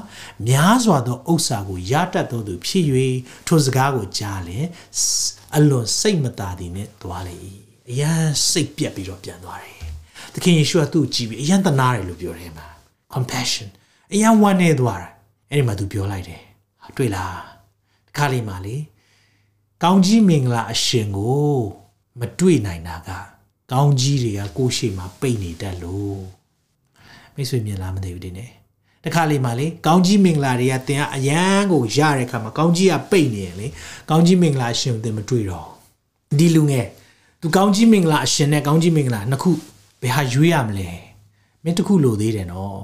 [0.49, 2.85] များစွာသောဥစ္စာကိုရတတ်သောသူဖြစ်၍
[3.47, 4.59] ထိုစကားကိုကြားလေ
[5.57, 7.37] အလွန်စိတ်မသာသည်နဲ့သွားလေ
[7.91, 9.79] အရန်စိတ်ပြက်ပြီးတော့ပြန်သွားတယ်
[10.35, 12.67] သခင်ယေရှုကသူ့ကိုကြည့်ပြီးအရန်တနာတယ်လို့ပြောတယ်မှာ
[13.15, 13.69] compassion
[14.13, 15.09] အရန်ဝမ်းနေသွားတာ
[15.51, 16.43] အဲ့ဒီမှာသူပြောလိုက်တယ်
[16.97, 17.35] တွေ့လား
[18.07, 18.77] ဒီခါလေးမှာလေ
[19.83, 21.59] ကောင်းကြီးမင်္ဂလာအရှင်ကို
[22.21, 23.11] မတွေ့နိုင်တာက
[23.73, 26.21] ကောင်းကြီးတွေကကိုယ်ရှိမှပိတ်နေတတ်လို့
[27.35, 28.51] မိတ်ဆွေမြင်လားမသိဘူးဒီနေ့
[29.05, 33.67] တခါလေးမှလေကောင်းကြီးမင်္ဂလာတွေကတင်ကအရန်ကိုရတဲ့ခါမှာကောင်းကြီးကပိတ်နေရင်လေ
[34.11, 35.69] ကောင်းကြီးမင်္ဂလာရှင်ကိုတင်မတွေ့တော့
[36.39, 36.87] ဒီလူငယ်
[37.41, 39.51] သူကောင်းကြီးမင်္ဂလာအရှင်နဲ့ကောင်းကြီးမင်္ဂလာနှစ်ခု
[40.03, 40.89] ဘယ်ဟာရွေးရမလဲ
[41.65, 42.79] မင်းတစ်ခုလိုသေးတယ်နော်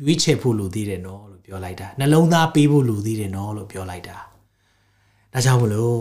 [0.00, 4.16] ရွေးချယ်ဖို့လိုသေးတယ်နော်လို့ပြောလိုက်တာနှလုံးသားပေးဖို့လိုသေးတယ်နော်လို့ပြောလိုက်တာ
[5.32, 5.96] ဒါကြောင့်မလို့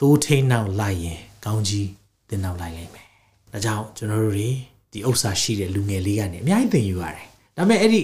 [0.00, 1.88] သိုးထိန်နောက်လိုက်ရင်ကောင်းကြီး
[2.28, 3.06] တင်နောက်လိုက်လိမ့်မယ်
[3.52, 4.48] ဒါကြောင့်ကျွန်တော်တို့တွေ
[4.92, 8.02] ဒီဥစ္စာရှိတဲ့လူငယ်လေးကနေအများကြီးသင်ယူရတယ်ဒါပေမဲ့အဲ့ဒီ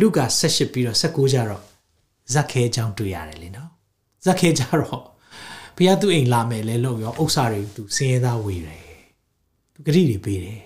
[0.00, 1.62] လူက16ပြီးတော့16ကျတော့
[2.32, 3.70] ဇက်ခဲချောင်းတွေ့ရတယ်လေနော်
[4.24, 5.02] ဇက်ခဲကြတော့
[5.76, 8.82] ဘုရားသူ့အိမ်လာမယ်လဲလို့ရောဥစ္စာတွေသူစင်းရဲသားဝေတယ်
[9.74, 10.62] သူဂရိတွေပေးတယ်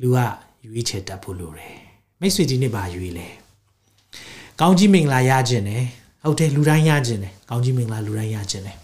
[0.00, 0.18] လူက
[0.64, 1.81] ရွေးချယ်တတ်ဖို့လိုတယ်
[2.22, 3.28] မိတ်ဆွေဒီနေ့ပါရွေးလဲ
[4.60, 5.84] ကောင်းကြီးမင်္ဂလာရခြင်းတယ်
[6.24, 8.76] ဟုတ်တယ်လူတိုင်းရခြင်းတယ်ကောင်းကြီးမင်္ဂလာလူတိုင်းရခြင်းတယ်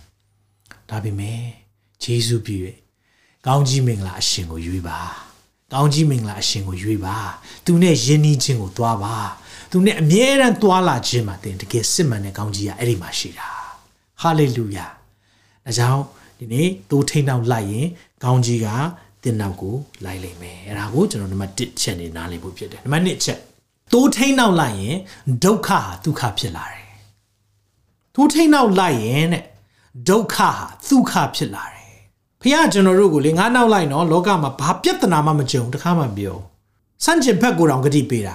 [0.90, 1.40] ဒါပေမဲ့
[2.02, 2.76] ဂျေစုပြည့်
[3.46, 4.98] ကောင်းကြီးမင်္ဂလာအရှင်ကိုရွေးပါ
[5.72, 7.16] ကောင်းကြီးမင်္ဂလာအရှင်ကိုရွေးပါ
[7.66, 9.16] သူနဲ့ယဉ်နီးခြင်းကိုသွားပါ
[9.70, 13.48] သူနဲ့အမြဲတမ်းသွားလာခြင်းမှာတင်တကယ်စစ်မှန်တဲ့ကောင်းကြီးကအဲ့ဒီမှာရှိတာ
[14.20, 14.86] ဟာလေလုယာ
[15.64, 16.02] ဒါကြောင့်
[16.38, 17.86] ဒီနေ့တိုးထိန်နောက်လိုက်ရင်
[18.24, 18.68] ကောင်းကြီးက
[19.22, 23.38] တင်နောက်ကိုလိုက်လိမ့်မယ်အဲ့ဒါကိုကျွန်တော်နံပါတ်1ချက်နေနားလည်ဖို့ဖြစ်တယ်နံပါတ်2ချက်
[23.92, 24.96] တိုးထိန်နောက်လိုက်ရင်
[25.44, 26.86] ဒုက္ခဟာဒုက္ခဖြစ်လာတယ်
[28.14, 29.44] တိုးထိန်နောက်လိုက်ရင်တဲ့
[30.08, 30.50] ဒုက္ခဟာ
[30.88, 31.96] ဒုက္ခဖြစ်လာတယ်
[32.42, 36.36] ဖခင်ကျွန်တော်တို့ကိုလေငါနောက်လိုက်နော်လောကမှာဘာပြဿနာမှမကြုံတခါမှပြော
[37.04, 38.34] စန့်ကျင်ဘက်ကိုတောင်ဂတိပေးတာ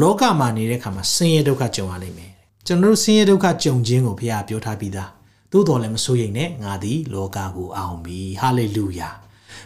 [0.00, 2.32] လောကမှာနေတဲ့ခါမှာဆင်းရဲဒုက္ခကြုံရလိမ့်မယ်
[2.66, 5.10] ကျွန်တော်တို့ဆင်းရဲဒုက္ခကြုံခြင်းကိုဖခင်ပြောထားပြီးသား
[5.52, 9.10] သို့တော်လည်းမစိုးရိမ်နဲ့ငါသည်လောကကိုအောင်ပြီဟာလေလုယာ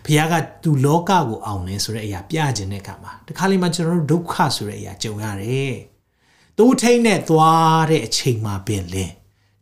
[0.05, 5.75] ဖခင်ကသူလောကကိုအောင်နေဆိုတဲ့အရာပြခြင်းတဲ့အခါမှာတခါလေမှကျွန်တော်တို့ဒုက္ခဆိုတဲ့အရာကြုံရတယ်
[6.59, 9.13] တိုးထိန်နဲ့သွားတဲ့အချိန်မှာပင်လင်း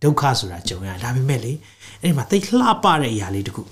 [0.02, 1.52] ဒုက္ခဆိုတာကြုံရဒါပေမဲ့လေ
[2.00, 3.62] အဲ့ဒီမှာသိလှပတဲ့အရာလေးတခု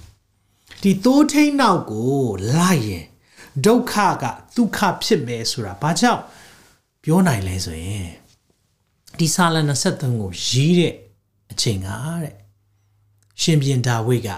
[0.83, 2.23] ဒီတိုးထိန်နောက်ကို
[2.57, 3.05] လိုက်ရင်
[3.67, 4.25] ဒုက္ခက
[4.57, 6.23] ဒုက္ခဖြစ်မယ်ဆိုတာဘာကြောင့်
[7.03, 8.09] ပြောနိုင်လဲဆိုရင်
[9.19, 9.57] ဒီဆာလ
[9.89, 10.95] 23ကိုရေးတဲ့
[11.53, 11.89] အချိန်က
[12.23, 12.35] တဲ့
[13.43, 14.31] ရှင်ပြန်ဒါဝိတ်က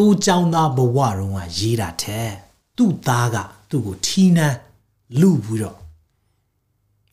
[0.00, 2.30] သူ့ကြောင်းသားဘဝတုန်းကရေးတာတဲ့
[2.76, 3.36] သူ့သားက
[3.70, 4.56] သူ့ကိုထီးနှန်း
[5.20, 5.78] လူပြီးတော့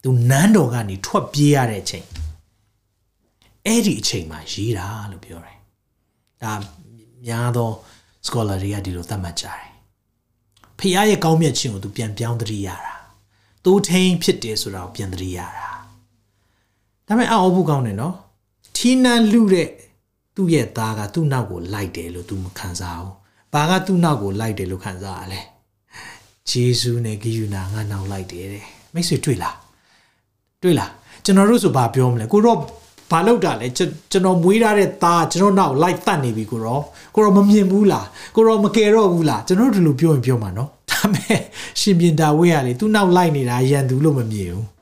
[0.04, 2.06] သူနန်းတော်ကနေထွက်ပြေးရတဲ့အချိန်
[3.66, 5.58] အဲ့ဒီအချိန်မှာရေးတာလို့ပြောတယ်
[6.44, 6.54] ဒါ
[7.26, 7.70] များသော
[8.28, 9.66] scholar တွေကဒီလိုသတ်မှတ်ကြတယ်
[10.80, 12.96] ဖခင်ရဲ့ကောင်းမြတ်ခြင်းကိုသူပြန်ပြောင်းသတိရတာ
[13.66, 15.70] တိုးထိန်ဖြစ်တယ်ဆိုတာကိုပြန်သတိရတာ
[17.08, 18.16] ဒါပေမဲ့အောက်ဖို့ကောင်းတယ်နော်
[18.76, 19.70] ထီးနှန်းလူတဲ့
[20.38, 23.14] သူ့ရဲ့သားကသူ့နောက်ကိုလိုက်တယ်လို့ तू မခံစားဘူး
[23.54, 25.42] ဘာကသူ့နောက်ကိုလိုက်တယ်လို့ခံစားရလဲ
[26.50, 29.56] ဂျေဇုနဲ့ဂိယူနာငါနောက်လိုက်တယ်တဲ့မိတ်ဆွေတွေ့လား
[30.64, 30.92] တွေ့လား
[31.26, 32.60] ကျွန်တော်တို့ဆိုဘာပြောမလဲကိုတော့
[33.12, 36.84] ဘာလုပ်တာလဲကျွန်တော်မွေးထားတဲ့သားကျွန်တော်နောက်လိုက်တတ်နေပြီကိုတော့
[37.16, 41.42] ကိုတော့မမြင်ဘူးလားကိုတော့မကယ်တော့ဘူးလားကျွန်တော်တို့ဒီလိုပြောရင်ပြောမှာနော်ဒါမဲ့
[41.80, 44.77] ရှင်ပြန်တာဝေးရလေသူနောက်လိုက်နေတာရန်သူလို့မမြင်ဘူး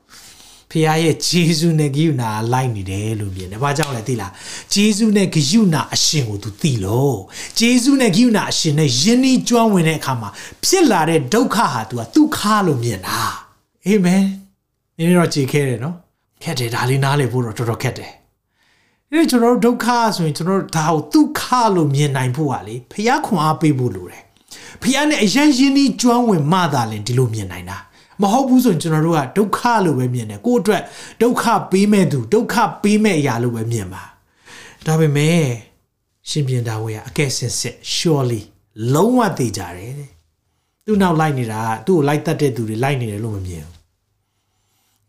[0.76, 4.30] ဖခင်ရဲ့ဂျေဇုနဲ့ဂိယူနာလိုက်နေတယ်လို့မြင်တယ်။ဘာကြောင့်လဲသိလား။
[4.74, 7.18] ဂျေဇုနဲ့ဂိယူနာအရှင်ကိုသူသိလို့
[7.58, 10.28] ဂျေဇုနဲ့ဂိယူနာအရှင်နဲ့ယဉ်ဤကျွမ်းဝင်တဲ့အခါမှာ
[10.64, 13.18] ဖြစ်လာတဲ့ဒုက္ခဟာသူကဒုက္ခလို့မြင်တာ။
[13.86, 14.22] အာမင်။
[14.96, 15.94] ဒီနေ့တော့ကြည်ခဲတယ်နော်။
[16.42, 18.12] ခက်တယ်ဒါလေးနားလည်ဖို့တော့တော်တော်ခက်တယ်။
[19.10, 19.86] ဒီကျွန်တော်တို့ဒုက္ခ
[20.16, 21.42] ဆိုရင်ကျွန်တော်တို့ဒါကိုဒုက္ခ
[21.76, 24.22] လို့မြင်နိုင်ဖို့ကလေဖခင်ခွန်အားပေးဖို့လိုတယ်။
[24.82, 27.78] ဖခင်နဲ့အရင်ယဉ်ဤကျွမ်းဝင်မှသာလင်ဒီလိုမြင်နိုင်တာ။
[28.22, 30.82] မဟုတ်ဘူးဆိုရင်ကျွန်တော်တို့ကဒုက္ခလို့ပဲမြင်တယ်ကိုယ့်အတွက်
[31.22, 34.02] ဒုက္ခပေးမဲ့သူဒုက္ခပေးမဲ့အရာလို့ပဲမြင်ပါ
[34.86, 35.40] ဒါပေမဲ့
[36.28, 38.42] ရှင်ပြန်တာဝေးကအကဲစင်စစ် surely
[38.94, 40.10] လုံးဝသိကြတယ်တဲ့
[40.84, 43.76] သူ့နောက်လိုက်နေတာသူ့ကိုလိုက်တတ်တဲ့သူတွေလိုက်နေတယ်လို့မမြင်ဘူး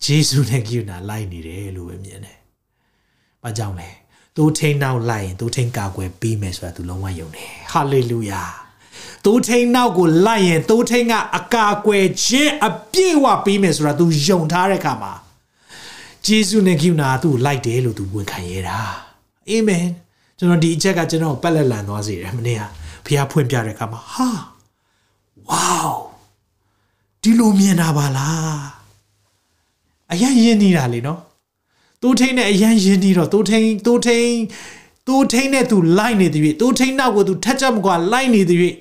[0.03, 2.37] ဂျေစုနဲ့ကိယနာလိုက်နေတယ်လို့ပဲမြင်တယ်။
[3.43, 3.89] ဘာကြောင့်လဲ။
[4.35, 8.43] သူထိန်နောက်လိုက်ရင်သူထိန်ကာကွယ်ပြီးမယ်ဆိုတာသူလုံးဝယုံတယ်။ဟာလေလုယာ။
[9.27, 15.13] သိုးထိန်နောက်ကိုလိုက်ရင်သိုးထိန်ကအကာအကွယ်ခြင်းအပြည့်ဝပေးမယ်ဆိုတာ तू ယုံထားတဲ့အခါမှာ
[16.25, 18.79] ဂျေစုနဲ့ကိနာသူ့လိုက်တယ်လို့ तू ဝန်ခံရတာ
[19.49, 19.85] အာမင်
[20.37, 22.61] ကျွန်တော်ဒီအချက်ကကျွန်တော်ပက်လက်လန်သွားစေတယ်မနေ့က
[23.05, 24.27] ဖះဖွင့်ပြတဲ့အခါမှာဟာ
[25.47, 25.87] ဝေါ
[27.21, 28.59] ဒီလိုမြင်တာပါလား
[30.11, 31.19] အရင်ရင်းနေတာလေနော်
[32.01, 34.31] တိုးထိန်နဲ့အရင်ရင်းနေတော့တိုးထိန်တိုးထိန်
[35.07, 38.75] တိုးထိန်နဲ့သူလိုက်နေသည်တိုးထိန်နောက်ကိုသူထက်ချက်မကွာလိုက်နေသည်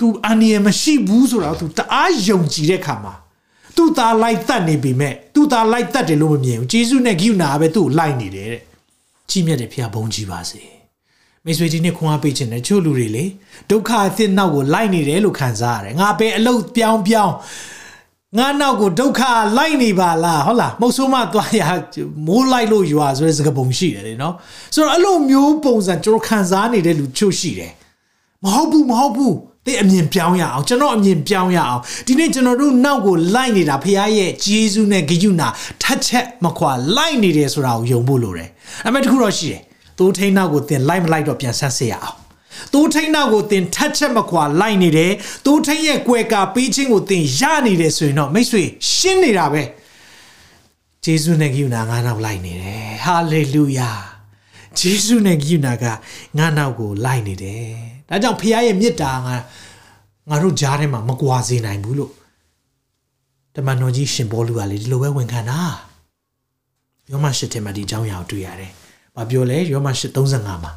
[0.00, 3.14] तू အန်ရမရှိဘူးဆိုတော့ तू တအားယုံကြည်တဲ့ခါမှာ
[3.76, 8.62] သူ့သားလိုက်တတ်နေပြီမဲ့သူ့သားလိုက်တတ်တယ်လို့မမြင်ဘူးဂျေစုနဲ့ဂိယူနာပဲသူ့ကိုလိုက်နေတယ်တဲ့
[9.30, 10.62] ကြီးမြတ်တဲ့ဖခင်ဘုန်းကြီးပါစေ
[11.44, 13.24] မိတ်ဆွေဒီနေ့ခွန်အားပေးခြင်းနဲ့ချို့လူတွေလေ
[13.70, 17.34] ဒုက္ခအသစ်နောက်ကိုလိုက်နေတယ်လို့ခံစားရတယ်ငါပဲအလုတ်ပြောင်းပြောင်း
[18.38, 19.20] ငါနောက်ကိုဒုက္ခ
[19.58, 21.62] လိုက်နေပါလားဟုတ်လားမဟုတ်ဆိုးမသွားရ
[22.26, 24.34] မိုးလိုက်လို့ရွာဆိုတဲ့စကားပုံရှိတယ်လေနော်
[24.74, 27.72] ဆိုတော့အဲ့လိုမျိုးပုံစံကျွန်တော်ခံစားနေတဲ့လူချို့ရှိတယ်
[28.44, 29.34] မဟုတ်ဘူးမဟုတ်ဘူး
[29.68, 35.48] တဲ့အမြင်ပြောင်းရအောင်ကျွန်တော်အမြင်ပြောင်းရအောင်ဒီနေ့ကျွန်တော်တို့နောက်ကိုလိုက်နေတာဖခင်ရဲ့ဂျေဇုနဲ့ဂယုနာ
[35.82, 38.50] ထက်ချက်မခွာလိုက်နေတယ်ဆိုတာကိုယုံဖို့လိုတယ်
[38.86, 39.60] အမေတခုတော့ရှိတယ်
[39.98, 42.16] သိုးထိန်နောက်ကိုသင်လိုက်မလိုက်တော့ပြန်ဆက်စေရအောင်
[42.74, 45.12] တိုးထိန်နောက်ကိုသင်ထက်ချက်မခွာလိုက်နေတယ်
[45.46, 48.62] တိုးထိန်ရဲ့ကွယ်ကာပေးခြင်းကိုသင်ရနေတယ်ဆိုရင်တော့မိတ်ဆွေ
[48.94, 49.62] ရှင်းနေတာပဲ
[51.04, 53.90] ဂျေဇုနဲ့ဂိယူနာငါနောက်လိုက်နေတယ်ဟာလေလုယာ
[54.78, 55.84] ဂျေစုနဲ့ဂိယူနာက
[56.38, 59.36] ငါနောက်ကိုလိုက်နေတယ် ဒါကြောင့်ဖခင်ရဲ့မေတ္တာငါ
[60.28, 62.12] ငါတို့ကြားထဲမှာမကွာစေနိုင်ဘူးလို့
[63.54, 65.60] တမန်တော်ကြီးရှင်ဘောလူကလေဒီလိုပဲဝန်ခံတာ
[67.10, 68.70] ယောမရှိထဲမှာဒီအကြောင်းအရာကိုတွေ့ရတယ်။
[69.16, 70.72] ဘာပြောလဲယောမရှိ35မှာ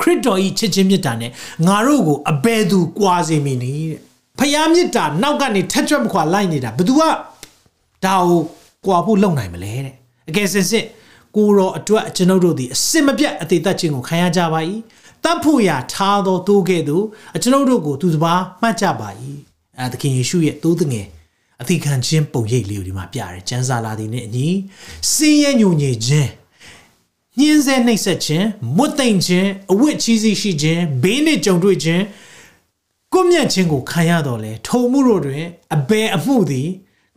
[0.00, 1.30] ခရစ်တော်ဤချစ်ချင်းမေတ္တာနဲ့
[1.66, 4.00] ငါတို့ကိုအဘယ်သူကွာစေမည်နည်းတဲ့။
[4.38, 7.02] ဖခင်မေတ္တာနောက်ကနေထက်ကြွမခွာလိုက်နေတာဘယ်သူက
[8.04, 8.40] ဒါကို
[8.86, 9.94] ကွာဖို့လုပ်နိုင်မလဲတဲ့
[10.28, 10.84] အကယ်စင်စစ်
[11.36, 14.60] ကိုရောအတွက်ကျွန်ုပ်တို့သည်အစစ်မပြတ်အသေးသက်ခြင်းကိုခံရကြပါ၏
[15.24, 17.04] တတ်ဖို့ရာထားသောတိုးကဲ့သို့
[17.42, 19.08] ကျွန်ုပ်တို့ကိုသူတစ်ပါးမှတ်ကြပါ၏
[19.78, 21.06] အဲသခင်ယေရှုရဲ့တိုးတငယ်
[21.60, 24.48] အသီးခံခြင်းပုံရိပ်လေးကိုဒီမှာပြတယ်ကျမ်းစာလာသည်နဲ့အညီ
[25.12, 26.28] စင်းရဲညုံညေခြင်း
[27.38, 32.02] ညှင်းဆဲနှိပ်စက်ခြင်းမွတ်သိမ်ခြင်းအဝတ်ချီးစီးရှိခြင်းဘေးနဲ့ကြုံတွေ့ခြင်း
[33.12, 36.68] ကိုမြတ်ခြင်းကိုခံရတော့လေထုံမှုတို့တွင်အဘယ်အမှုသည်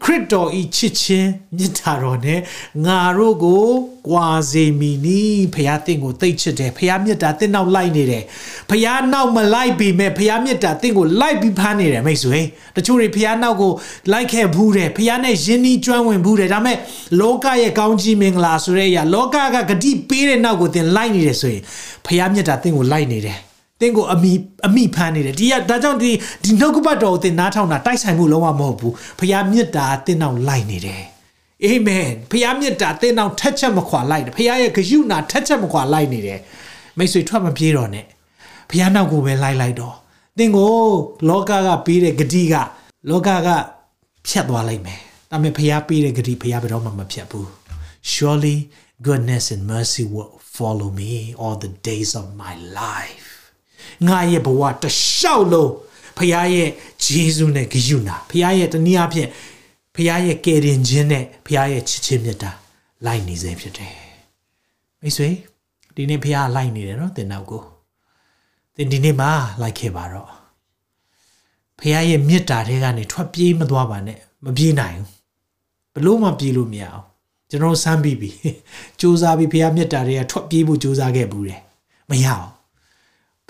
[0.04, 2.40] ခရစ်တော်ဤချစ်ခြင်းမြတ်တာတော်နဲ့
[2.86, 3.66] ငါတို့ကို
[4.10, 5.22] ကွာစေမီနီ
[5.54, 8.24] ဖခင်တင့်ကိုသိချစ်တယ်ဖခင်မြတ်တာတင့်နောက်လိုက်နေတယ်
[8.70, 12.40] ဖခင်နောက်မလိုက်ပြီမဲ့ဖခင်မြတ်တာတင့်ကိုလိုက်ပြီးဖမ်းနေတယ်မိတ်ဆွေ
[12.76, 13.72] တချို့တွေဖခင်နောက်ကို
[14.12, 16.78] လိုက်ခဲ့ဘူးတယ်ဖခင်နဲ့ယဉ်နီးကျွမ်းဝင်ဘူးတယ်ဒါမဲ့
[17.20, 21.62] လောကရဲ့ကောင်းကြီးမင်္ဂလာဆိုတဲ့အရာလောကကဂတိပေးတဲ့နောက်ကိုသင်လိုက်နေတယ်ဆိုရင်
[22.06, 23.40] ဖခင်မြတ်တာတင့်ကိုလိုက်နေတယ်
[23.82, 24.32] တင်းကိုအမိ
[24.68, 26.12] အမိဖမ်းနေတယ်ဒီကဒါကြောင့်ဒီ
[26.44, 31.04] ဒီနှုတ်ကပတ်တော်ကိုတင်နားထောင်တာတိုက်ဆိုင်မှုလုံးဝမဟုတ်ဘူးဖခင်မြတ်တာတင်းနောက်လိုက်နေတယ်
[31.64, 36.40] အာမင်ဖခင်မြတ်တာတင်းနောက်ထက်ချက်မခွာလိုက်တယ်ဖခင်ရဲ့ဂယုဏထက်ချက်မခွာလိုက်နေတယ်
[36.98, 38.06] မိတ်ဆွေထွက်မပြေးတော့နဲ့
[38.70, 39.96] ဖခင်နောက်ကိုပဲလိုက်လိုက်တော့
[40.38, 40.74] တင်းကို
[41.30, 42.56] လောကကပေးတဲ့ဂတိက
[43.10, 43.50] လောကက
[44.28, 45.00] ဖြတ်သွားလိုက်မယ်
[45.32, 47.48] ဒါပေမဲ့ဖခင်ပေးတဲ့ဂတိဖခင်ဘယ်တော့မှမဖြတ်ဘူး
[48.14, 48.58] surely
[49.06, 53.31] goodness and mercy will follow me all the days of my life
[54.08, 55.72] ငါရဲ့ဘဝတလျှောက်လုံး
[56.18, 56.70] ဖခင်ရဲ့
[57.04, 59.30] ဂျေဇုနဲ့ဂရုဏာဖခင်ရဲ့တနည်းအားဖြင့်
[59.96, 62.52] ဖခင်ရဲ့ကယ်တင်ခြင်းနဲ့ဖခင်ရဲ့ချစ်ချင်းမြတ်တာ
[63.06, 63.94] လိုက်နေစေဖြစ်တယ်
[65.02, 65.30] မိတ်ဆွေ
[65.96, 67.64] ဒီနေ့ဖခင်လိုက်နေတယ်နော်တင်နောက်ကို
[68.76, 70.30] တင်ဒီနေ့မှာလိုက်ခဲ့ပါတော့
[71.80, 74.98] ဖခင်ရဲ့မြတ်တာတွေကနေထွက်ပြေးမသွားပါနဲ့မပြေးနိုင်
[75.94, 77.06] ဘူးဘလို့မှပြေးလို့မရအောင်
[77.50, 78.30] ကျွန်တော်စမ်းပြီးပြီ
[79.00, 81.62] စူးစမ်းပြီးဖခင်မြတ်တာတွေကထွက်ပြေးဖို့စူးစမ်းခဲ့ဘူးတယ်
[82.10, 82.48] မရအောင်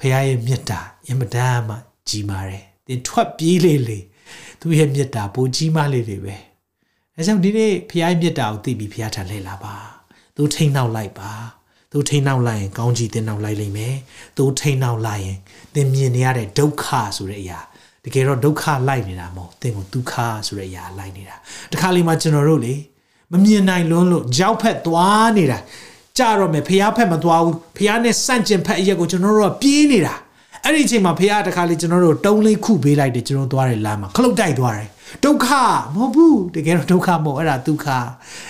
[0.01, 1.75] ဖခင်ရဲ့မေတ္တာအင်မတန်မှ
[2.09, 3.99] ကြီးမားတယ်။သင်ထွက်ပြေးလေလေ
[4.59, 6.35] သူရဲ့မေတ္တာပိုကြီးမားလေလေပဲ။
[7.15, 9.75] အဲကြောင့်ဒီနေ့ဖခင်ရဲ့မေတ္တာကိုသိပြီးဖခင်ထံလှည့်လာပါ။
[10.35, 11.31] သူထိန်နောက်လိုက်ပါ။
[11.91, 13.95] သူထိန်နောက်လိုက်ရင်ကောင်းကြီးတင်နောက်လိုက်လိမ့်မယ်။
[14.37, 15.37] သူထိန်နောက်လိုက်ရင်
[15.73, 16.85] သင်မြင်နေရတဲ့ဒုက္ခ
[17.17, 17.59] ဆိုတဲ့အရာ
[18.03, 20.13] တကယ်တော့ဒုက္ခလိုက်နေတာမဟုတ်သင်ကိုဒုက္ခ
[20.47, 21.35] ဆိုတဲ့အရာလိုက်နေတာ။
[21.71, 22.73] တခါလေမှကျွန်တော်တို့လေ
[23.31, 25.59] မမြင်နိုင်လွန်းလို့ကြောက်ဖက်သွားနေတာ
[26.17, 30.15] ကြတော့မယ်ဖះဖက်မသွားဘူးဖះနဲ့စန့်ကျင်ဖက်အရက်ကိုကျွန်တော်တို့ကပြေးနေတာ
[30.63, 34.89] အဲ့ဒီအချိန်မှာဖះတခါလေကျွန်တော်တို့တုံးလေးခုပေးလိုက်တယ်ကျွန်တော်သွားတယ်လမ်းမှာခလုတ်တိုက်သွားတယ်
[35.23, 35.47] ဒုက္ခ
[35.95, 37.87] မဟုတ်ဘူးတကယ်တော့ဒုက္ခမဟုတ်အဲ့ဒါဒုက္ခ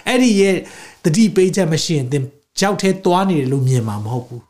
[0.08, 0.56] အဲ့ဒီရဲ့
[1.04, 2.24] တတိပေးချက်မရှိရင်သင်
[2.60, 4.43] ကြောက်ထဲသွားနေတယ်လို့မြင်မှာမဟုတ်ဘူး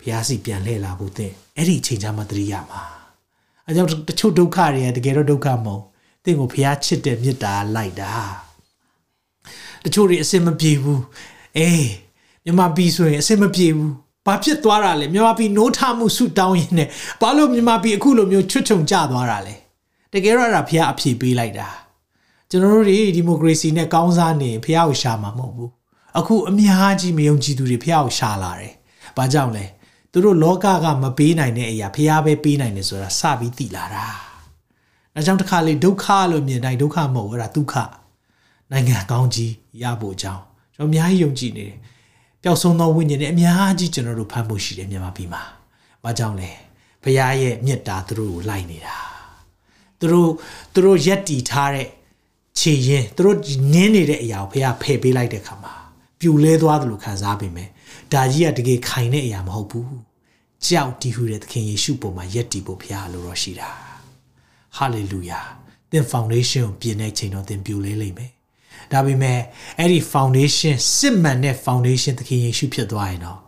[0.00, 2.82] ဖះစီပြန်လှည့်လာဖို့သင်အဲ့ဒီအချိန်ချမှတတိရမှာ
[3.66, 5.82] အဲကြောင့်တချို့ဒုက္ခတွေတကယ်တော့ဒုက္ခမဟုတ်
[6.24, 8.12] သင်ကိုဖះချစ်တဲ့မေတ္တာလိုက်တာ
[9.84, 11.02] တချို့တွေအစင်မပြေဘူး
[11.58, 11.88] အေး
[12.44, 13.92] မြန်မာပြည်ဆိုရင်အဆင်မပြေဘူး
[14.26, 16.88] ဘာဖြစ်သွားတာလဲမြန်မာပြည်နိုးထမှုဆုတောင်းရင်းနဲ့
[17.20, 19.54] ဘာလို့မြန်မာပြည်အခုလိုမျိုးချွတ်ချုံကျသွားတာလဲ
[20.12, 21.68] တကယ်တော့အဲ့ဒါဖះအဖြေပေးလိုက်တာ
[22.50, 25.70] ကျွန်တော်တို့တွေဒီမိုကရေစီနဲ့ကောင်းစားနေဖះကိုရှာမှာမဟုတ်ဘူး
[26.18, 28.74] အခုအများကြီးမယုံကြည်သူတွေဖះကိုရှာလာတယ်
[29.16, 29.64] ဘာကြောင့်လဲ
[30.12, 34.06] သူတို့လောကကမပေးနိုင်တဲ့အရာဖះပဲပေးနိုင်တယ်ဆိုတာစပြီးသိလာတာ
[35.14, 37.74] ဒါကြောင့်တစ်ခါလေဒုက္ခလို့မြင်တိုင်းဒုက္ခမဟုတ်ဘူးအဲ့ဒါဒုက္ခ
[38.70, 40.42] နိုင်ငံကောင်းကြီးရဖို့ကြောင်း
[40.74, 41.76] ကျွန်တော်အများကြီးယုံကြည်နေတယ်
[42.42, 45.42] ပျောက်ဆုံးသောဝိညာဉ်နဲ့အများကြီးကျွန်တော်တို့ဖမ်းဖို့ရှိတယ်မြန်မာပြည်မှာ။
[46.04, 46.50] ဘာကြောင့်လဲ။
[47.02, 48.96] ဘုရားရဲ့မြတ်တာသူတို့ကိုလိုက်နေတာ။
[49.98, 50.30] သူတို့
[50.72, 51.88] သူတို့ရက်တီထားတဲ့
[52.58, 53.36] ခြေရင်သူတို့
[53.72, 55.74] နင်းနေတဲ့အရာကိုဘုရားဖယ်ပေးလိုက်တဲ့ခါမှာ
[56.20, 57.68] ပြူလဲသွားတယ်လို့ခံစားပေမဲ့
[58.12, 59.88] ဒါကြီးကတကယ်ခိုင်တဲ့အရာမဟုတ်ဘူး။
[60.66, 63.70] ကြောက်တီးဟူတဲ့သခင်ယေရှုပုံမှာရက်တီဖို့ဘုရားလိုတော့ရှိတာ။
[64.76, 65.40] ဟာလေလုယာ။
[65.90, 68.32] သင် foundation ကိုပြင်တဲ့ချိန်တော့သင်ပြူလဲလိမ့်မယ်။
[68.92, 69.38] ဒါပေမဲ့
[69.78, 73.40] အဲ့ဒီ foundation စစ်မှန်တဲ့ foundation သခင်ယေရှုဖြစ်သွားရင်တော့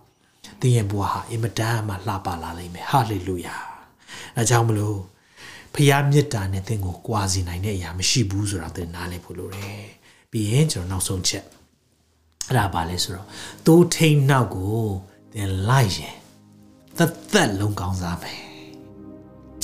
[0.61, 3.61] သင်ရဲ့ဘဝဟာအင်မတန်မှလှပလာလိမ့်မယ် hallelujah
[4.37, 4.99] အဲကြောင့်မလို့
[5.75, 9.83] ဖခင်မြတ်တာနဲ့သင်ကိုကြွားစီနိုင်တဲ့အရာမရှိဘူးဆိုတာသင်နားလည်ဖို့လိုတယ်
[10.31, 11.45] ပြီးရင်ကျွန်တော်နောက်ဆုံးချက်
[12.49, 13.27] အဲ့ဒါပါလဲဆိုတော့
[13.67, 14.79] သိုးထိန်နောက်ကို
[15.33, 16.17] သင်လိုက်ရင်
[16.97, 18.41] သက်သက်လုံးကောင်းစားမယ်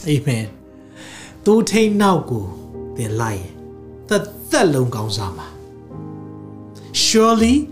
[0.07, 0.47] အာမင်
[1.47, 2.45] သိုးထိန်နောက်ကို
[2.97, 3.51] သင်လိုက်ရင်
[4.09, 5.49] သက်သက်လုံးကောင်းစားမှာ
[6.93, 7.68] Surely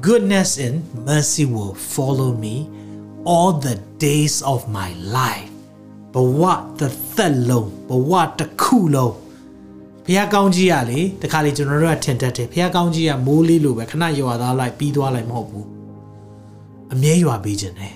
[0.00, 2.68] goodness and mercy will follow me
[3.24, 5.50] all the days of my life
[6.14, 6.42] ဘဝ
[6.78, 9.14] တစ်သက်လုံးဘဝတစ်ခုလုံး
[10.04, 15.66] ဘုရားကောင်းကြီးရလေတခါလေကျွန်တော်တို့ကထင်တတ်တယ်ဘုရားကောင်းကြီးကမိုးလေးလိုပဲခဏရွာသားလိုက်ပြီးသွားလိုက်မဟုတ်ဘူး
[16.92, 17.94] အမြဲရွာပေးခြင်းတယ်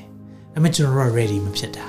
[0.53, 1.87] ဒါပေမဲ့ကျွန်တော်တို့က ready မဖြစ်တာ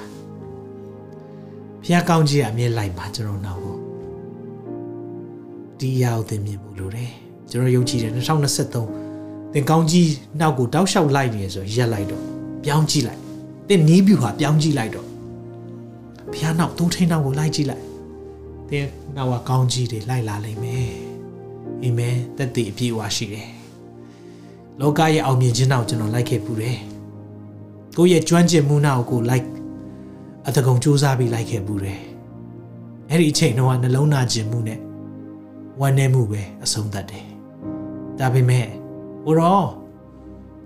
[1.83, 3.77] ဖះကောင်းကြီးကအမြဲလိုက်ပါကျွန်တော်နောက်ကို
[5.79, 7.11] ဒီအရာကိုသင်မြင်ဖို့လိုတယ်
[7.49, 12.23] ကျွန်တော်ယုံကြည်တယ်2023သင်ကောင်းကြီးနောက်ကိုတောက်လျှောက်လိုက်နေရဆိုရက်လိုက်တော့
[12.63, 13.21] ပြောင်းကြည့်လိုက်
[13.67, 15.07] သင်နီးပြူဟာပြောင်းကြည့်လိုက်တော့
[16.33, 17.83] ဖះနောက်သုံးထိန်နောက်ကိုလိုက်ကြည့်လိုက်
[18.69, 18.85] သင်
[19.15, 20.89] နောက်ကကောင်းကြီးတွေလိုက်လာလိမ့်မယ်
[21.83, 23.49] အာမင်သက်တည်အပြည့်အဝရှိတယ်
[24.79, 26.77] လောကရဲ့အောင်မြင်ခြင်းနောက်ကျွန်တော်လိုက်ခဲ့ပူတယ်
[27.97, 29.45] ကိုယ့်ရဲ့ကျွမ်းကျင်မှုနောက်ကိုလိုက်
[30.47, 31.99] အတကုံစူးစမ်းပြီးလိုက်ခဲ့ပူတယ်
[33.09, 34.79] အဲ့ဒီအချိန်တော့နှလုံးသားခြင်းမှုနဲ့
[35.79, 37.34] ဝမ်းနည်းမှုပဲအဆုံးသတ်တယ်
[38.19, 38.65] ဒါပေမဲ့
[39.25, 39.67] ဟိုတော့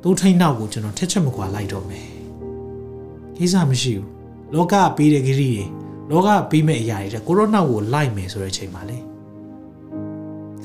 [0.01, 2.07] သူ့ထိန်နောက်ကိုကျွန်တော်ထက်ချက်မကွာလိုက်တော့မယ်
[3.37, 4.07] ကိစ္စမရှိဘူး
[4.53, 5.51] လောကပေးတဲ့ဂရီတွေ
[6.11, 8.97] လောကပေးမဲ့အရာတွေကိုရိုနာကိုလိုက်မယ်ဆိုတဲ့အချိန်မှာလေ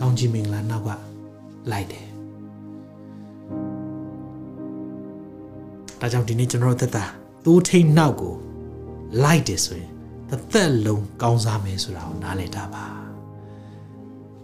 [0.00, 0.90] ကောင်းကြီးမင်္ဂလာနောက်က
[1.70, 2.06] လိုက်တယ်
[6.00, 7.04] ဒါကြောင့်ဒီနေ့ကျွန်တော်တို့သက်တာ
[7.44, 8.34] သိုးထိန်နောက်ကို
[9.24, 9.90] လိုက်တယ်ဆိုရင်
[10.28, 12.84] တစ်သက်လုံးကောင်းစားမယ်ဆိုတာကိုနားလည်တာပါ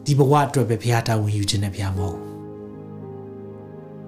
[0.05, 2.30] ဒီဘဝအတွက်ပဲဘုရားတာဝန်ယူခြင်းနဲ့ဘုရားမဟုတ်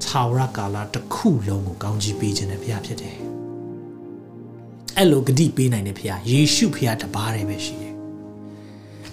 [0.07, 3.17] ထာဝရကာလတစ်ခုလုံးကိုကောင်းကြီးပေးခြင်းနဲ့ဘုရားဖြစ်တယ်
[4.97, 7.95] အဲ့လိုဂတိပေးနိုင်တဲ့ဘုရားယေရှုဘုရားတပါးတည်းပဲရှိတယ်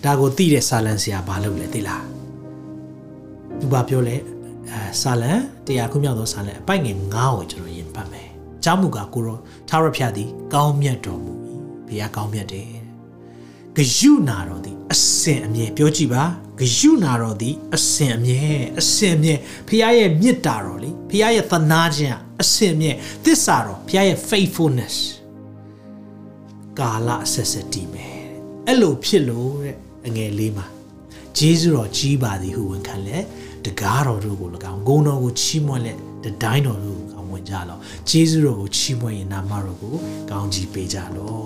[0.03, 2.05] ဒါကိုသိတဲ့ဆာလန်ဆရာဘာလုပ်လဲသိလား
[3.59, 4.15] သူဘာပြောလဲ
[4.71, 8.27] အဲဆာလန်တရားခုမြောက်သောဆာလန်အပိုက်ငယ်9ကိုကျွန်တော်ယင်ပတ်မယ်။
[8.63, 9.37] ကျောင်းမူကကိုရော
[9.69, 11.33] ထာဝရဘုရားသည်ကောင်းမြတ်တော်မူ၏။
[11.87, 12.67] ဘုရားကောင်းမြတ်တယ်။
[13.75, 16.23] ဂယုနာတော်သည်အစင်အမြဲပြောကြည့်ပါ
[16.60, 18.43] ဂယုနာတော်သည်အစင်အမြဲ
[18.80, 19.36] အစင်အမြဲ
[19.68, 22.91] ဘုရားရဲ့မေတ္တာတော်လေဘုရားရဲ့သနာခြင်းအစင်အမြဲ
[23.24, 24.95] သစ္စာတော်ဘုရားရဲ့ faithfulness
[26.80, 28.20] ကာလအဆက်ဆက်တည်မယ်
[28.68, 29.76] အဲ့လိုဖြစ်လို့တဲ့
[30.07, 30.68] အငယ်လေးမှာ
[31.38, 33.18] ဂျေဇုတော်ကြီးပါသည်ဟုဝန်ခံလဲ
[33.66, 35.93] တကားတော်တို့ကို၎င်းဂုံတော်ကိုချီးမွမ်းလဲ
[36.24, 37.78] တတိုင်းတော်တို့ကိုကောင်းဝင်ကြလော
[38.10, 39.95] ဂျေဇုတော်ကိုချီးမွမ်းရင်နာမတော်ကို
[40.30, 41.38] ကောင်းကြီးပေးကြလော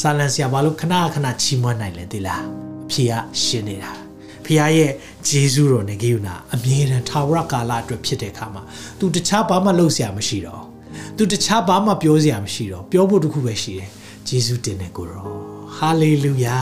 [0.00, 2.42] ဆာလန်ဆရာဘာလို့ခဏခဏချီးမွမ်းနိုင်လဲသိလား
[2.84, 3.12] အဖေက
[3.42, 4.01] ရှင်းနေတာ
[4.44, 4.92] ဖခင်ရဲ့
[5.28, 8.62] ဂျေဇုတော်နဲ့ဂိယူနာအမြဲတမ်းထာဝရကာလအတွက်ဖြစ်တဲ့အခါမှာ
[8.98, 10.62] तू တခြားဘာမှလုပ်စရာမရှိတော့
[11.16, 13.90] तू တခြားဘာမှပြောစရာမရှိတော့ပြောဖို့တခုပဲရှိတယ်
[14.28, 15.24] ဂျေဇုတင်တဲ့ကိုရော
[15.76, 16.58] ဟာလေလုယာ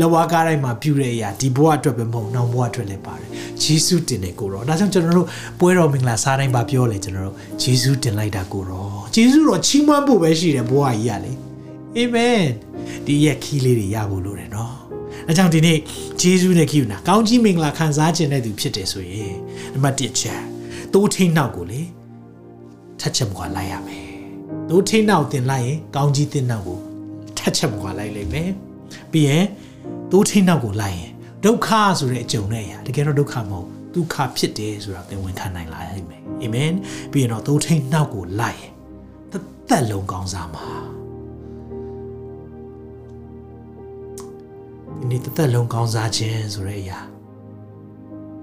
[0.00, 3.28] လဝါကားတိုင်းမှာပြုတဲ့အရာဒီဘဝအတွက်ပဲမဟုတ်နောက်ဘဝအတွက်လည်းပါတယ်
[3.62, 5.28] ဂျေဇုတင်တဲ့ကိုရောဒါကြောင့်ကျွန်တော်တို့
[5.60, 11.32] ပွဲတော်မင်္ဂလာစားတိုင်းပါပြောလေကျွန်တော်တို့ဂျေဇုတင်လိုက်တာကိုရောဂျေဇုတော်ချီးမွမ်းဖို့ပဲရှိတယ်ဘဝကြီးရလေ
[11.96, 12.42] အာမင်
[13.06, 14.85] ဒီရက်ခီးလေးတွေရဖို့လိုတယ်နော်
[15.28, 15.78] အဲကြောင့်ဒီနေ့
[16.20, 19.34] ဂျေဇုနဲ့ခိယူနာကောင်းကြီးမင်္ဂလာခံစားခြင်းတဲ့သူဖြစ်တယ်ဆိုရင်
[19.72, 20.42] နံပါတ်1ချက်
[20.92, 21.82] တိုးထိန်နောက်ကိုလေ
[23.00, 24.06] ထက်ချက်မကွာလိုက်ရမယ်
[24.68, 26.78] တိုးထိန်နောက်တင်လိုက်ရင်ကောင်းကြီးတင်နောက်ကို
[27.38, 28.50] ထက်ချက်မကွာလိုက်လိမ့်မယ်
[29.12, 29.44] ပြီးရင်
[30.12, 31.10] တိုးထိန်နောက်ကိုလိုက်ရင်
[31.44, 31.68] ဒုက္ခ
[31.98, 36.72] ဆိုတဲ့အကြုံနဲ့ရတကယ်တော့ဒုက္ခမဟုတ်ဒုက္ခဖြစ်တယ်ဆိုတာသင်ဝန်ခံနိုင်လာရမယ်အာမင်
[37.12, 38.72] ပြီးရင်တော့တိုးထိန်နောက်ကိုလိုက်ရင်
[39.68, 40.66] သက်လုံးကောင်းစားမှာ
[44.98, 46.98] ဒီနေ့တစ်သက်လုံးကောင်းစားခြင်းဆိုတဲ့အရာ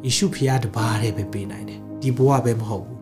[0.04, 3.02] ယေရှုဖခင်တပါးတည်းပဲပေးနိုင်တယ်ဒီဘဝပဲမဟုတ်ဘူး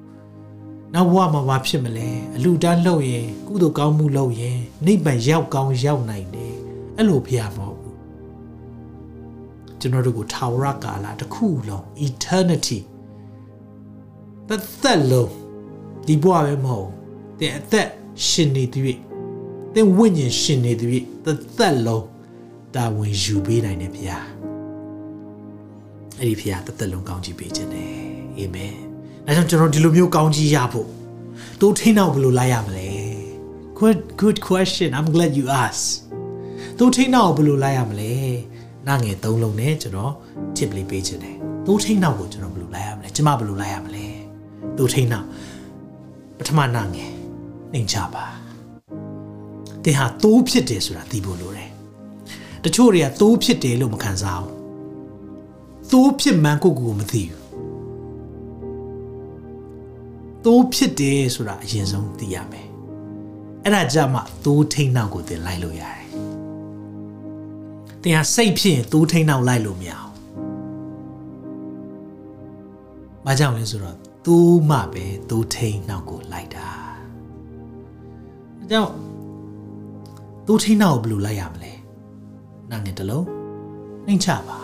[0.94, 6.56] နောက်ဘဝမှာဘာဖြစ်မလဲအလူတန်းလှုပ်ရင်ကုသိုလ်ကောင်းမှုလုပ်ရင်နိဗ္ဗာန်ရောက်ကောင်းရောက်နိုင်တယ်
[6.98, 7.98] အဲ့လိုဖခင်မဟုတ်ဘူး
[9.80, 12.80] ကျွန်တော်တို့ကိုထာဝရကာလတစ်ခုလုံး eternity
[14.48, 15.32] တစ်သက်လုံး
[16.06, 16.90] ဒီဘဝပဲမဟုတ်
[17.40, 17.90] တဲ့အသက်
[18.28, 18.80] ရှင်နေသူ၍
[19.74, 20.86] သင်ဝိညာဉ်ရှင်နေသူ၍
[21.26, 22.06] တစ်သက်လုံး
[22.76, 24.18] တာဝန်ယူပေးနိုင်တယ်ဗျာ
[26.20, 27.94] အဲ့ဒီဖျားတစ်သက်လုံးကောင်းကြီးပေးခြင်းတယ်
[28.38, 28.76] အာမင်
[29.28, 30.88] အဲကြောင့်ကျွန်တော်ဒီလိုမျိုးကောင်းကြီးရဖို့
[31.62, 32.90] တို့ထိန်းတော့ဘယ်လိုလိုက်ရမလဲ
[33.80, 35.88] good good question i'm glad you asked
[36.80, 38.14] တို့ထိန်းတော့ဘယ်လိုလိုက်ရမလဲ
[38.88, 40.14] နာငယ်သုံးလုံးနဲ့ကျွန်တော်
[40.58, 44.06] tip လေးပေးခြင်းတယ်တို့ထိန်းတော့ကိုကျွန်တော်ဘယ်လိုလိုက်ရမလဲကျမဘယ်လိုလိုက်ရမလဲ
[44.78, 45.26] တို့ထိန်းတော့
[46.38, 47.12] ပထမနာငယ်
[47.74, 48.26] နှိမ်ချပါ
[49.84, 51.71] တင်ဟာတိုးဖြစ်တယ်ဆိုတာသိဖို့လိုတယ်
[52.64, 54.54] တချို့တွေကသိုးဖြစ်တယ်လို့မခံစားဘူး
[55.92, 57.42] သိုးဖြစ်မှန်းကိုကိုမသိဘူး
[60.46, 62.68] သိုးဖြစ်တယ်ဆိုတာအရင်ဆုံးသိရမယ်
[63.64, 66.02] အဲ့ဒါကြမှာသိုးထိန်နောက်ကိုသင်လိုက်လို့ရတယ်
[68.04, 70.12] သင်ဟာစိတ်ဖြစ်ရင်သိုးထိန်နောက်လိုက်လို့မရအောင်။
[73.26, 76.68] ဘာကြောင့်လဲဆိုတော့သိုးမှပဲသိုးထိန်နောက်ကိုလိုက်တာ။
[78.60, 78.94] အဲကြောင့်
[80.48, 81.72] သိုးထိန်နောက်ကိုဘယ်လိုလိုက်ရမလဲ။
[82.72, 83.26] နာငယ်တလုံး
[84.06, 84.60] နှိမ်ချပါ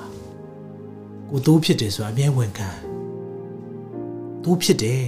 [1.30, 2.70] ကိုတိုးဖြစ်တယ်ဆိုတာအမြဲဝန်ခံ
[4.44, 5.04] တိုးဖြစ်တယ်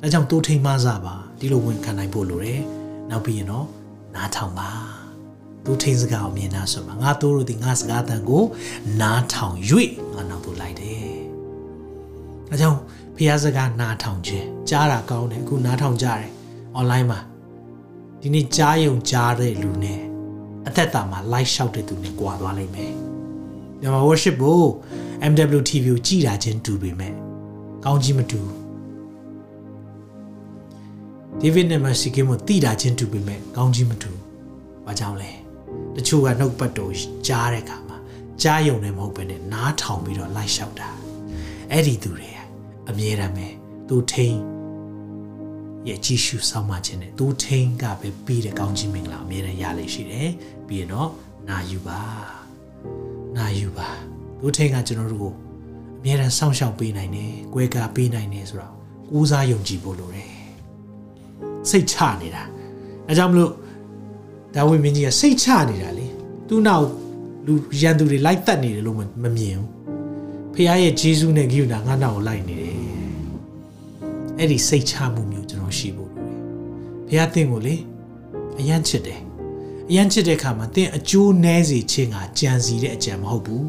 [0.00, 2.60] ဒါကြောင့်တိုးထိန်မစားပါဒီလိုဝန်ခံနိုင်ဖို့လိုတယ်
[3.10, 3.66] နောက်ပြီးရင်တော့
[4.14, 4.70] နားထောင်ပါ
[5.64, 8.44] တိုးထိန်စကားကိုမြင်နာဆိုမှာငါတိုးလို့ဒီငါစကားတန်ကို
[9.00, 9.56] နားထောင်၍
[10.14, 11.10] ငါနောက်သို့လိုက်တယ်
[12.48, 12.78] ဒါကြောင့်
[13.16, 16.30] ဖះစကားနားထောင်ခြင်းကြားတာကောင်းတယ်အခုနားထောင်ကြတယ်
[16.78, 17.20] online မှာ
[18.20, 20.09] ဒီနေ့ကြားယုံကြားတဲ့လူနဲ့
[20.70, 22.92] အသက်တာမှာ live လျှောက်တဲ့သူနဲ့ကြွာသွားလိမ့်မယ်
[23.80, 24.62] မြန်မာ worship ကို
[25.30, 27.14] MWTV ကိုကြည်တာချင်းတူပေမဲ့
[27.84, 28.40] ကောင်းကြီးမတူ
[31.40, 34.10] ဒေးဗစ်နဲ့မက်ဆီကင်းကိုတိတာချင်းတူပေမဲ့ကောင်းကြီးမတူ
[34.86, 35.30] ဘာကြောင့်လဲ
[35.96, 36.92] တချို့ကနှုတ်ပတ်တော်
[37.26, 37.98] ကြားတဲ့အခါမှာ
[38.42, 40.90] ကြားယုံနေမဟုတ်ဘဲနဲ့နားထောင်ပြီးတော့လိုက်လျှောက်တာ
[41.70, 42.30] အဲ့ဒီသူတွေ
[42.88, 43.46] အမြဲတမ်းပဲ
[43.88, 44.36] သူထိန်
[45.88, 50.30] ရဲ့ကြည်ရှုဆောင်မှခြင်းနဲ့သူထိန်ကပဲပြီးတဲ့ကောင်းကြီးမင်္ဂလာအမြဲတမ်းရလိမ့်ရှိတယ်
[50.66, 51.10] ပြီးရင်တော့
[51.48, 52.00] နာယူပါ
[53.36, 53.88] နာယူပါ
[54.40, 55.34] သူထိန်ကကျွန်တော်တို့ကို
[56.00, 58.74] အမြဲတမ်းစောင့်ရှောက်ပေးနိုင်တယ်၊ကြွယ်ကာပေးနိုင်တယ်ဆိုတော့
[59.10, 60.30] ကိုးစားယုံကြည်ဖို့လိုတယ်
[61.70, 62.42] စိတ်ချနေတာ
[63.08, 63.52] အဲကြောင့်မလို့
[64.54, 66.06] ဒါဝိမင်းကြီးကစိတ်ချနေတာလေ
[66.48, 66.84] သူ့နောက်
[67.46, 69.68] လူရန်သူတွေလိုက်တက်နေတယ်လို့မမြင်ဘူး
[70.54, 72.76] ဖခင်ရဲ့ဂျေဇုနဲ့ဂိယူနာငါနောက်ကိုလိုက်နေတယ်
[74.38, 75.39] အဲ့ဒီစိတ်ချမှုမျိုး
[75.78, 76.26] ကျွန်တော်ရှိဖို့လို
[77.10, 77.74] တယ်ဖခင်သင်ကိုလေ
[78.60, 79.20] အယမ်းချစ်တယ်
[79.90, 83.66] အယမ်းချစ်တဲ့အခါမှာသင်အကျိုးနည်းစေခြင်းကကြံစီတဲ့အကြံမဟုတ်ဘူး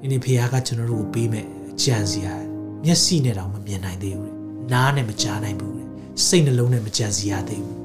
[0.00, 2.36] ဒီနေ့ဖခင်ကကျွန်တော်တို့ကိုပေးမဲ့အကြံစီဟာ
[2.84, 4.34] မျက်စိနဲ့တောင်မမြင်နိုင်သေးဘူး
[4.72, 5.74] နားနဲ့မကြားနိုင်ဘူး
[6.26, 7.78] စိတ်နှလုံးနဲ့မကြံစီရသေးဘူး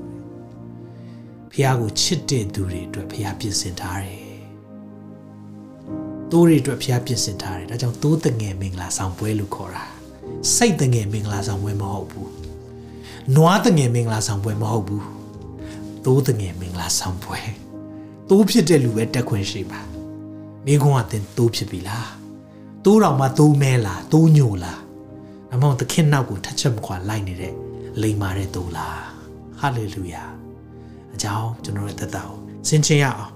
[1.52, 4.22] ဖះကိုချစ်တဲ့သူတွေအတွက်ဖះပြင်ဆင်ထားတယ်။
[6.32, 9.86] တိုးတွေအတွက်ဖះပြင်ဆင်ထားတယ်။ဒါကြောင့်တိုးတငယ်မင်္ဂလာဆောင်ပွဲလို့ခေါ်တာ။
[10.56, 12.30] စိတ်တငယ်မင်္ဂလာဆောင်ပွဲမဟုတ်ဘူး။
[13.36, 15.04] နွားတငယ်မင်္ဂလာဆောင်ပွဲမဟုတ်ဘူး။
[16.06, 17.40] တိုးတငယ်မင်္ဂလာဆောင်ပွဲ။
[18.30, 19.82] တိုးဖြစ်တဲ့လူပဲတက်ခွင့်ရှိပါ။
[20.66, 22.08] မိခွန်းကတင်တိုးဖြစ်ပြီလား။
[22.86, 24.80] တိုးတော်မှတိုးမဲလားတိုးညိုလား။
[25.54, 27.54] အမောင်သခင်နောက်ကိုထက်ချက်မခွာလိုက်နေတဲ့
[28.02, 29.00] လိမ္မာတဲ့တိုးလား။
[29.60, 30.24] ဟာလေလုယာ။
[31.14, 33.34] အကြောင်းကျွန်တော်ရဲ့သက်တာကိုဆင်ခြင်ရအောင်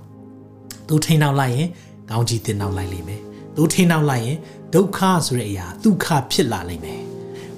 [0.87, 1.69] သူထိန်းနောက်လိုက်ရင်
[2.09, 3.21] ကောင်းကြီးတင်နောက်လိုက်လိမ့်မယ်
[3.55, 4.37] သူထိန်းနောက်လိုက်ရင်
[4.73, 7.01] ဒုက္ခဆိုတဲ့အရာဒုက္ခဖြစ်လာလိမ့်မယ်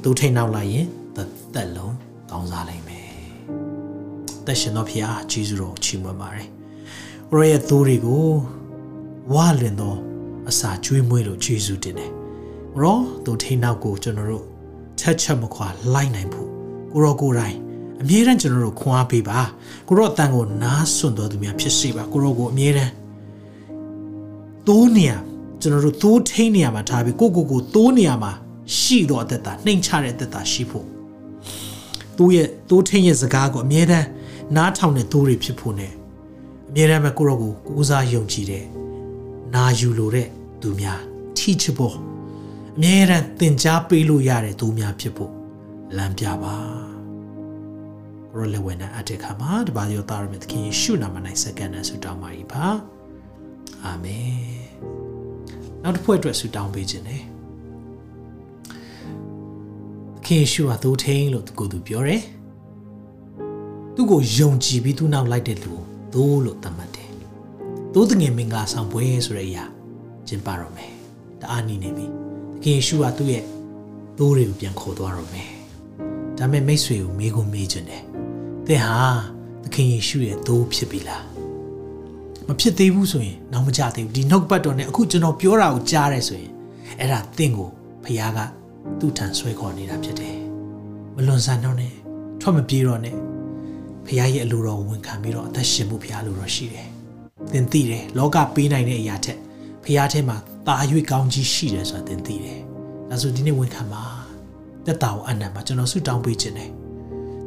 [0.03, 0.88] သူထိန်းနောက်လိုက်ရင်
[1.53, 1.95] သက်လုံး
[2.32, 3.09] ကောင်းစားလိမ့်မယ်
[4.45, 6.47] သက်ရှင်တော်ဖခင်ဂျေဇုတော်ချီးမွမ်းပါတယ်
[7.30, 8.28] ကိုရရဲ့သိုးတွေကို
[9.34, 9.95] ဝါလွင်သော
[10.49, 12.11] အစာကျွေးမွေးလို့ဂျေဇုတင်တယ်
[12.74, 14.45] ကိုရောသူထိန်းနောက်ကိုကျွန်တော်တို့
[14.99, 16.49] ချက်ချက်မခွာလိုက်နိုင်ဖို့
[16.91, 17.57] ကိုရောကိုယ်တိုင်
[18.01, 19.39] အမြဲတမ်းကျွန်တော်တို့ခွန်အားပေးပါ
[19.88, 22.93] ကိုရော့အတန်ကိုနားစွန့်တော်သူများဖြစ်စေပါကိုရော့ကိုအမြဲတမ်း
[24.68, 25.13] သိုးနေရ
[25.66, 28.32] ကျွန်တော်တို့သိုးထိန်နေရမှာထားပြီးကိုကိုကိုသိုးနေရမှာ
[28.78, 30.88] ရှိတော့အသက်တာနှိမ်ချတဲ့အသက်တာရှိဖို့
[32.18, 34.07] သူ့ရဲ့သိုးထိန်ရဲ့စကားကိုအမြဲတမ်း
[34.55, 35.88] နားထောင်တဲ့သိုးတွေဖြစ်ဖို့ ਨੇ
[36.70, 38.66] အမြဲတမ်းပဲကိုရော့ကိုကိုးစားယုံကြည်တဲ့
[39.55, 40.28] နာယူလိုတဲ့
[40.61, 40.99] သူများ
[41.38, 41.95] teachable
[42.78, 45.32] အမြဲတမ်းသင်ကြားပေးလို့ရတဲ့သူများဖြစ်ဖို့
[45.97, 46.55] လမ်းပြပါ
[48.32, 52.66] ကိုရလက်ဝဲနဲ့အတက်ခါမှာတပါးရောသားရမြတ်သခင်ယေရှုနာမ၌စက္ကန့်နဲ့ဆုတောင်းပါ၏ပါ
[53.84, 54.55] အာမင်
[55.86, 57.21] နောက်တစ်ဖွဲ့အတွက်ဆုတောင်းပေးခြင်းနဲ့
[60.15, 62.21] သခင်ယေရှုဟာသိုးထိန်လို့ကိုသူပြောတယ်
[63.95, 65.81] သူ့ကိုယုံကြည်ပြီးသူ့နောက်လိုက်တဲ့လူကို
[66.13, 67.11] သိုးလို့သတ်မှတ်တယ်
[67.93, 69.65] သိုးတငယ်မင်္ဂလာဆောင်ပွဲဆိုတဲ့အရာ
[70.27, 70.91] ကျင်းပတော့မယ်
[71.41, 72.11] တအားနီးနေပြီသ
[72.63, 73.43] ခင်ယေရှုဟာသူ့ရဲ့
[74.17, 75.49] သိုးတွေကိုပြန်ခေါ်သွားတော့မယ်
[76.38, 78.03] ဒါပေမဲ့မိတ်ဆွေကိုမေးခွန်းမေးခြင်းတယ်
[78.67, 79.01] သင်ဟာ
[79.63, 81.34] သခင်ယေရှုရဲ့သိုးဖြစ်ပြီလား
[82.47, 86.51] မဖြစ်သေးဘူးဆိုရင်နောက်မကြသေးဘူးဒီနှုတ်ပတ်တော်နဲ့အခုကျွန်တော်ပြောတာကိုကြားရဲဆိုရင်
[86.99, 87.69] အဲ့ဒါသင်ကို
[88.03, 88.39] ဖခင်က
[88.99, 90.37] သူ့ထံဆွဲခေါ်နေတာဖြစ်တယ်
[91.15, 91.93] မလွန်ဆန်တော့နဲ့
[92.41, 93.15] ထွက်မပြေးတော့နဲ့
[94.05, 96.87] ဖခင်ရဲ့အလိုတော်ဝန်ခံပြီးတော့အသက်ရှင်မှုဖခင်လိုတော်ရှိတယ်
[97.51, 99.37] သင်သိတယ်လောကပေးနိုင်တဲ့အရာထက်
[99.83, 100.37] ဖခင်ထဲမှာ
[100.67, 100.73] တာ၍
[101.11, 102.59] ကောင်းကြီးရှိတယ်ဆိုတာသင်သိတယ်
[103.09, 104.03] ဒါဆိုဒီနေ့ဝန်ခံပါ
[104.85, 106.69] တက်တာကိုအနံ့မှာကျွန်တော်ဆုတောင်းပေးခြင်းတယ်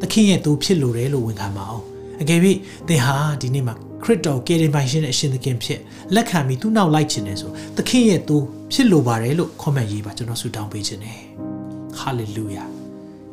[0.01, 1.85] သခင်ရဲ့သူဖြစ်လို့တယ်လို့ဝန်ခံပါအောင်
[2.21, 2.41] အကယ်၍
[2.89, 5.81] သင်ဟာဒီနေ့မှာ ခရစ်တော်ကယ်တင်ပိုင်ရှင်တဲ့အရှင်သခင်ဖြစ်
[6.15, 8.37] လက်ခံပြီးသူ့နောက်လိုက်ခြင်းနဲ့ဆိုသခင်ရဲ့သူ
[8.73, 11.19] ဖြစ်လို့ပါတယ်လို့ comment ရေးပါကျွန်တော်ဆုတောင်းပေးခြင်းနဲ့
[11.99, 12.65] ဟာလေလုယာ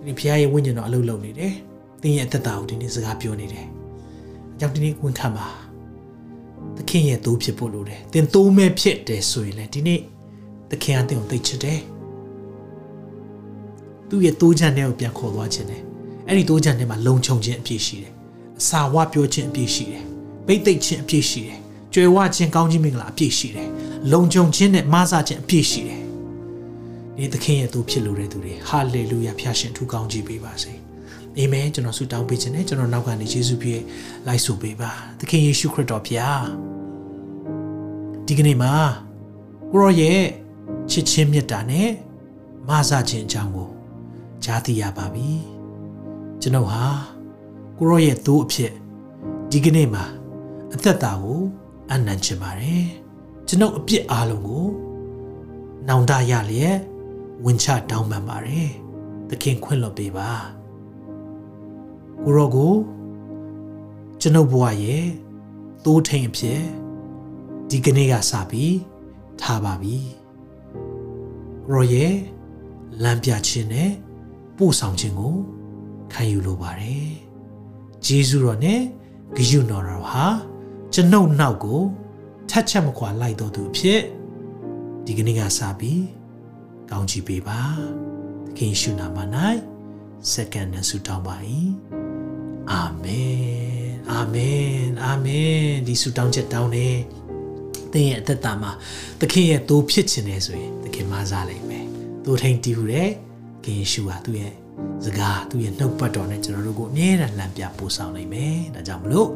[0.05, 1.53] ဒီဖခင်ရဲ့ဝိညာဉ်တော်အလုပ်လုပ်နေတယ်
[2.01, 3.65] သင်ရဲ့အသက်တာကိုဒီနေ့စကားပြောနေတယ်
[4.55, 5.45] အကြောင်းဒီနေ့ဝန်ခံပါ
[6.77, 9.99] သခင်ရဲ့သူဖြစ်ဖို့လိုတယ်သင်သုံးမဲ့ဖြစ်တယ်ဆိုရင်လည်းဒီနေ့
[10.69, 11.79] သခင်ကသင်ကိုသိချစ်တယ်
[14.09, 15.81] သူ့ရဲ့တိုးချမ်းတဲ့ကိုပြန်ခေါ်သွားခြင်းနဲ့
[16.27, 18.13] အဲ့ဒီတိုးချမ်းထဲမှာလုံခြုံခြင်းအပြည့်ရှိတယ်
[18.59, 20.14] အစာဝပြောခြင်းအပြည့်ရှိတယ်
[20.45, 21.59] ပိတ်သိက်ခြင်းအပြည့်ရှိတယ်
[21.93, 23.69] ကြွယ်ဝခြင်းကောင်းခြင်းမင်္ဂလာအပြည့်ရှိတယ်
[24.11, 26.01] လုံခြုံခြင်းနဲ့မဆာခြင်းအပြည့်ရှိတယ်
[27.17, 30.73] ဒီသခင်ရဲ့သူဖြစ်လို့တဲ့သူတွေဟာလေလုယာဖျားရှင်ထူကောင်းကြီးပေးပါစေ
[31.37, 33.81] အာမင်ကျွန်တော်ဆုတောင်းပေးခြင်းနဲ့ကျွန်တော်နောက်ကနေယေရှုပြည့်
[34.27, 36.43] လိုက်ဆိုပေးပါသခင်ယေရှုခရစ်တော်ဖျား
[38.25, 38.73] ဒီကနေ့မှာ
[39.71, 40.21] ကိုရောရဲ့
[40.91, 41.89] ချစ်ချင်းမြတ်တာနဲ့
[42.67, 43.69] မဆာခြင်းအကြောင်းကို
[44.43, 45.29] ကြားသိရပါပြီ
[46.41, 46.85] ကျွန်ုပ်ဟာ
[47.77, 48.71] ကိုရောရဲ့သိုးအဖြစ်
[49.51, 50.05] ဒီကနေ့မှာ
[50.73, 51.41] အသက်တာကို
[51.91, 52.85] အနံ့ချင်ပါတယ်
[53.47, 54.67] ကျွန်ုပ်အပြစ်အားလုံးကို
[55.87, 56.77] နောင်တရလျက်
[57.45, 58.69] ဝင်ချတောင်းပန်ပါတယ်
[59.29, 60.31] သခင်ခွင့်လွှတ်ပေးပါ
[62.23, 62.73] ကိုရောကို
[64.21, 65.05] ကျွန်ုပ်ဘဝရဲ့
[65.83, 66.61] သိုးထိန်အဖြစ်
[67.69, 68.77] ဒီကနေ့ကစပြီး
[69.41, 69.97] ထားပါပြီ
[71.67, 72.13] ကိုရောရဲ့
[73.03, 73.91] လမ်းပြခြင်းနဲ့
[74.57, 75.35] ပို့ဆောင်ခြင်းကို
[76.13, 77.09] ခံယူလိုပါတယ်
[78.05, 78.81] ဂျေဇုတော်နဲ့
[79.35, 80.25] ဂရုတော်တော်ဟာ
[80.97, 81.81] ကျွန်ုပ်နောက်ကို
[82.49, 84.01] ထက်ချက်မခွာလိုက်တော်သူအဖြစ်
[85.05, 86.03] ဒီကနေ့ကစပြီး
[86.91, 87.59] ကောင်းချီးပေးပါ
[88.45, 89.17] သခင်ယေရှုနာမ၌
[90.31, 91.35] စက္ကန့်နဲ့ဆုတောင်းပါ၏
[92.71, 93.39] အာမင်
[94.11, 94.69] အာမင်
[95.03, 96.87] အာမင်ဒီဆုတောင်းချက်တောင်းနေ
[97.91, 98.71] သင်ရဲ့အသက်တာမှာ
[99.19, 101.85] သခင်ရဲ့သိုးဖြစ်ခြင်းနဲ့ဆိုရင်သခင်မစားလိမ့်မယ်
[102.25, 104.53] သိုးထိန်တည်ဟူတဲ့သခင်ယေရှုဟာသူ့ရဲ့
[105.05, 109.29] စကားသူ့ရဲ့နှုတ်ပတ်တော်နဲ့ကျွန်တော်တို့ကိုအမြဲတမ်းလမ်းပြပို့ဆောင်နိုင်မယ်ဒါကြောင့်မလို့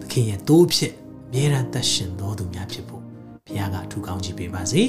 [0.00, 1.01] သခင်ရဲ့သိုးဖြစ်အ
[1.32, 3.02] မြဲတမ်းသက်ရှင်တော်သူများဖြစ်ဖို့
[3.46, 4.82] ဘုရားကအထူးကောင်းချီးပေးပါစေ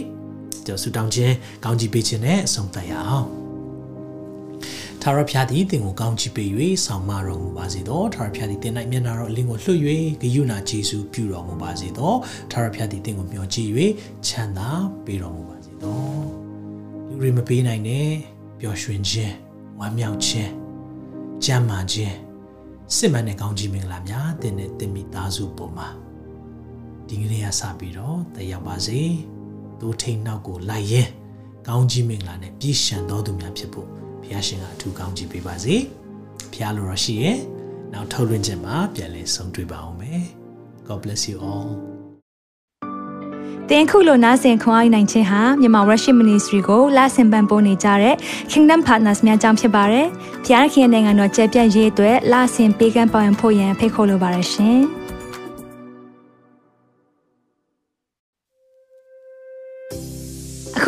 [0.65, 1.33] ကျွန်တော်ဆုတောင်းခြင်း
[1.63, 3.27] ကောင်းချီးပေးခြင်းနဲ့အဆုံးသတ်ရအောင်
[5.01, 6.49] ထာဝရဘုရားသည်သင်ကိုကောင်းချီးပေး၍
[6.85, 9.79] ဆောင်မတော်မူပါစေသောထာဝရဘုရားသည်သင်၌မျက်နာတော်အလင်းကိုလွှတ်၍
[10.21, 12.13] ဂယုဏကျေးဇူးပြုတော်မူပါစေသော
[12.51, 13.69] ထာဝရဘုရားသည်သင်ကိုမျှော်ကြည့်၍
[14.27, 14.69] ချမ်းသာ
[15.05, 16.01] ပေးတော်မူပါစေသော
[17.07, 18.09] လူတွေမပေးနိုင်တဲ့
[18.59, 19.33] ပျော်ရွှင်ခြင်း
[19.79, 20.51] ဝမ်းမြောက်ခြင်း
[21.43, 22.15] ကြမ်းမာခြင်း
[22.95, 26.02] စစ်မှန်တဲ့ကောင်းချီးမင်္ဂလာများသင်နဲ့သင်မိသားစုပေါ်မှာ
[27.13, 29.01] ဒီကနေ့ကစပြီးတော့တက်ရောက်ပါစေ
[29.79, 31.07] သူထိန်နောက်ကိုလိုက်ရင်
[31.67, 33.87] ကောင်းကြီးမင်္ဂလာနဲ့ပြည့်ရှံတော်သူများဖြစ်ဖို့
[34.21, 35.75] ဘုရားရှင်ကအထူးကောင်းချီးပေးပါစေ
[36.51, 37.37] ဘုရားလိုတော်ရှိရဲ့
[37.93, 40.23] နောက်ထုတ်လွှင့်ခြင်းမှာပြန်လည်ဆုံတွေ့ပါအောင်မယ်
[40.87, 41.69] God bless you all
[43.69, 48.15] တင်ခုလိုနာဆင်ခွန်အားနိုင်ခြင်းဟာမြန်မာ Worship Ministry ကိုလာဆင်ပန်ပိုးနေကြတဲ့
[48.51, 50.07] Kingdom Partners များအကြောင်းဖြစ်ပါတယ်။
[50.45, 54.81] ဖျားခင်နိုင်ငံတော်ကျယ်ပြန့်ရေးအတွက်လာဆင်ပေးကမ်းပောင်းဖို့ရန်ဖိတ်ခေါ်လိုပါတယ်ရှင်။